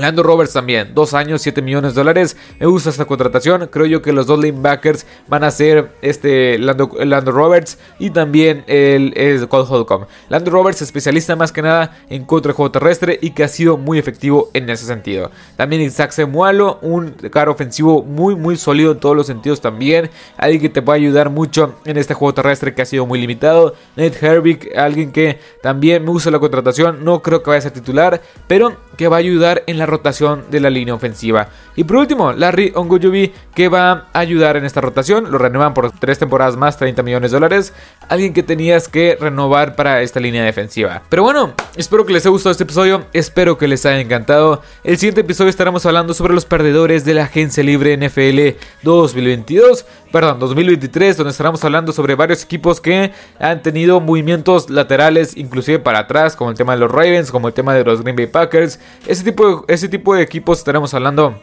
Lando 0.00 0.22
Roberts 0.22 0.52
también, 0.52 0.94
dos 0.94 1.14
años, 1.14 1.42
7 1.42 1.62
millones 1.62 1.94
de 1.94 2.00
dólares. 2.00 2.36
Me 2.58 2.66
gusta 2.66 2.90
esta 2.90 3.04
contratación. 3.04 3.68
Creo 3.70 3.86
yo 3.86 4.02
que 4.02 4.12
los 4.12 4.26
dos 4.26 4.38
linebackers 4.40 5.06
van 5.28 5.44
a 5.44 5.50
ser 5.50 5.92
este 6.02 6.58
Lando, 6.58 6.90
Lando 7.04 7.32
Roberts 7.32 7.78
y 7.98 8.10
también 8.10 8.64
el, 8.66 9.12
el 9.16 9.48
Cole 9.48 9.66
Holcomb. 9.68 10.06
Lando 10.28 10.50
Roberts, 10.50 10.82
especialista 10.82 11.36
más 11.36 11.52
que 11.52 11.62
nada 11.62 11.98
en 12.08 12.24
contra 12.24 12.50
del 12.50 12.56
juego 12.56 12.70
terrestre 12.70 13.18
y 13.20 13.30
que 13.30 13.44
ha 13.44 13.48
sido 13.48 13.76
muy 13.76 13.98
efectivo 13.98 14.50
en 14.54 14.68
ese 14.70 14.86
sentido. 14.86 15.30
También 15.56 15.82
Isaac 15.82 16.12
Semualo, 16.12 16.78
un 16.82 17.10
caro 17.30 17.52
ofensivo 17.52 18.02
muy, 18.02 18.34
muy 18.36 18.56
sólido 18.56 18.92
en 18.92 19.00
todos 19.00 19.16
los 19.16 19.26
sentidos 19.26 19.60
también. 19.60 20.10
Alguien 20.36 20.62
que 20.62 20.68
te 20.68 20.82
puede 20.82 21.00
ayudar 21.00 21.30
mucho 21.30 21.74
en 21.84 21.96
este 21.96 22.14
juego 22.14 22.34
terrestre 22.34 22.74
que 22.74 22.82
ha 22.82 22.86
sido 22.86 23.06
muy 23.06 23.20
limitado. 23.20 23.74
Nate 23.96 24.26
Herbig, 24.26 24.70
alguien 24.76 25.12
que 25.12 25.38
también 25.62 26.04
me 26.04 26.10
gusta 26.10 26.30
la 26.30 26.38
contratación. 26.38 27.04
No 27.04 27.22
creo 27.22 27.42
que 27.42 27.50
vaya 27.50 27.58
a 27.58 27.62
ser 27.62 27.72
titular, 27.72 28.20
pero 28.46 28.76
que 28.96 29.08
va 29.08 29.16
a 29.16 29.20
ayudar 29.20 29.62
en 29.66 29.78
la 29.78 29.86
rotación 29.90 30.44
de 30.50 30.60
la 30.60 30.70
línea 30.70 30.94
ofensiva. 30.94 31.48
Y 31.76 31.84
por 31.84 31.96
último, 31.96 32.32
Larry 32.32 32.72
Ongojubi, 32.74 33.32
que 33.54 33.68
va 33.68 34.08
a 34.12 34.18
ayudar 34.18 34.56
en 34.56 34.64
esta 34.64 34.80
rotación. 34.80 35.30
Lo 35.30 35.38
renuevan 35.38 35.74
por 35.74 35.90
tres 35.90 36.18
temporadas 36.18 36.56
más, 36.56 36.76
30 36.78 37.02
millones 37.02 37.30
de 37.30 37.36
dólares. 37.36 37.74
Alguien 38.08 38.32
que 38.32 38.42
tenías 38.42 38.88
que 38.88 39.16
renovar 39.20 39.76
para 39.76 40.02
esta 40.02 40.20
línea 40.20 40.44
defensiva. 40.44 41.02
Pero 41.08 41.22
bueno, 41.22 41.52
espero 41.76 42.06
que 42.06 42.12
les 42.12 42.24
haya 42.24 42.30
gustado 42.30 42.52
este 42.52 42.64
episodio. 42.64 43.04
Espero 43.12 43.58
que 43.58 43.68
les 43.68 43.84
haya 43.86 44.00
encantado. 44.00 44.62
El 44.84 44.96
siguiente 44.98 45.22
episodio 45.22 45.50
estaremos 45.50 45.84
hablando 45.86 46.14
sobre 46.14 46.34
los 46.34 46.44
perdedores 46.44 47.04
de 47.04 47.14
la 47.14 47.24
agencia 47.24 47.62
libre 47.62 47.96
NFL 47.96 48.58
2022. 48.82 49.86
Perdón, 50.12 50.40
2023, 50.40 51.16
donde 51.16 51.30
estaremos 51.30 51.64
hablando 51.64 51.92
sobre 51.92 52.16
varios 52.16 52.42
equipos 52.42 52.80
que 52.80 53.12
han 53.38 53.62
tenido 53.62 54.00
movimientos 54.00 54.68
laterales, 54.68 55.36
inclusive 55.36 55.78
para 55.78 56.00
atrás, 56.00 56.34
como 56.34 56.50
el 56.50 56.56
tema 56.56 56.72
de 56.72 56.80
los 56.80 56.90
Ravens, 56.90 57.30
como 57.30 57.46
el 57.46 57.54
tema 57.54 57.74
de 57.74 57.84
los 57.84 58.02
Green 58.02 58.16
Bay 58.16 58.26
Packers. 58.26 58.80
Ese 59.06 59.22
tipo 59.22 59.64
ese 59.68 59.88
tipo 59.88 60.14
de 60.14 60.22
equipos 60.22 60.58
estaremos 60.58 60.92
hablando 60.94 61.40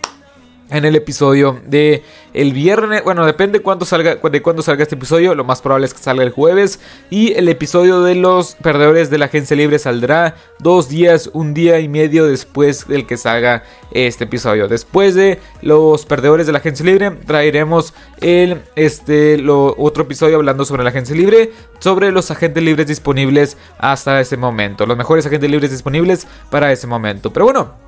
en 0.69 0.85
el 0.85 0.95
episodio 0.95 1.59
de 1.65 2.03
el 2.33 2.53
viernes. 2.53 3.03
Bueno, 3.03 3.25
depende 3.25 3.61
cuándo 3.61 3.85
salga, 3.85 4.15
de 4.15 4.41
cuándo 4.41 4.61
salga 4.61 4.83
este 4.83 4.95
episodio. 4.95 5.33
Lo 5.35 5.43
más 5.43 5.61
probable 5.61 5.87
es 5.87 5.93
que 5.93 5.99
salga 5.99 6.23
el 6.23 6.31
jueves. 6.31 6.79
Y 7.09 7.33
el 7.33 7.49
episodio 7.49 8.01
de 8.01 8.15
los 8.15 8.55
perdedores 8.55 9.09
de 9.09 9.17
la 9.17 9.25
agencia 9.25 9.55
libre 9.55 9.79
saldrá 9.79 10.35
dos 10.59 10.89
días, 10.89 11.29
un 11.33 11.53
día 11.53 11.79
y 11.79 11.87
medio 11.87 12.27
después 12.27 12.87
del 12.87 13.05
que 13.05 13.17
salga 13.17 13.63
este 13.91 14.25
episodio. 14.25 14.67
Después 14.67 15.15
de 15.15 15.39
los 15.61 16.05
perdedores 16.05 16.45
de 16.45 16.51
la 16.51 16.59
agencia 16.59 16.85
libre, 16.85 17.11
traeremos 17.11 17.93
el 18.21 18.61
este 18.75 19.37
lo, 19.37 19.75
otro 19.77 20.03
episodio 20.03 20.37
hablando 20.37 20.65
sobre 20.65 20.83
la 20.83 20.89
agencia 20.89 21.15
libre, 21.15 21.51
sobre 21.79 22.11
los 22.11 22.29
agentes 22.29 22.61
libres 22.61 22.87
disponibles 22.87 23.57
hasta 23.77 24.19
ese 24.19 24.37
momento. 24.37 24.85
Los 24.85 24.97
mejores 24.97 25.25
agentes 25.25 25.49
libres 25.49 25.71
disponibles 25.71 26.27
para 26.49 26.71
ese 26.71 26.87
momento. 26.87 27.31
Pero 27.31 27.45
bueno. 27.45 27.86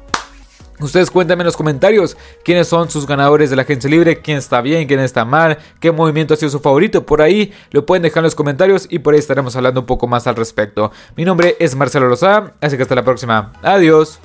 Ustedes 0.80 1.12
cuéntenme 1.12 1.42
en 1.42 1.46
los 1.46 1.58
comentarios 1.58 2.18
quiénes 2.44 2.68
son 2.68 2.90
sus 2.90 3.06
ganadores 3.06 3.50
de 3.50 3.56
la 3.56 3.64
agencia 3.64 3.90
libre, 3.90 4.22
quién 4.22 4.38
está 4.38 4.62
bien, 4.62 4.88
quién 4.88 5.00
está 5.00 5.26
mal, 5.26 5.58
qué 5.80 5.92
movimiento 5.92 6.34
ha 6.34 6.38
sido 6.38 6.50
su 6.50 6.60
favorito. 6.60 7.06
Por 7.06 7.22
ahí 7.22 7.54
lo 7.72 7.86
pueden 7.86 8.04
dejar 8.04 8.22
en 8.22 8.26
los 8.26 8.36
comentarios 8.36 8.88
y 8.90 9.00
por 9.00 9.14
ahí 9.14 9.20
estaremos 9.20 9.56
hablando 9.56 9.82
un 9.82 9.86
poco 9.86 10.08
más 10.08 10.28
al 10.28 10.36
respecto. 10.36 10.92
Mi 11.16 11.26
nombre 11.26 11.56
es 11.60 11.76
Marcelo 11.76 12.08
Lozada, 12.08 12.54
así 12.62 12.78
que 12.78 12.84
hasta 12.84 12.96
la 12.96 13.04
próxima. 13.04 13.52
Adiós. 13.62 14.20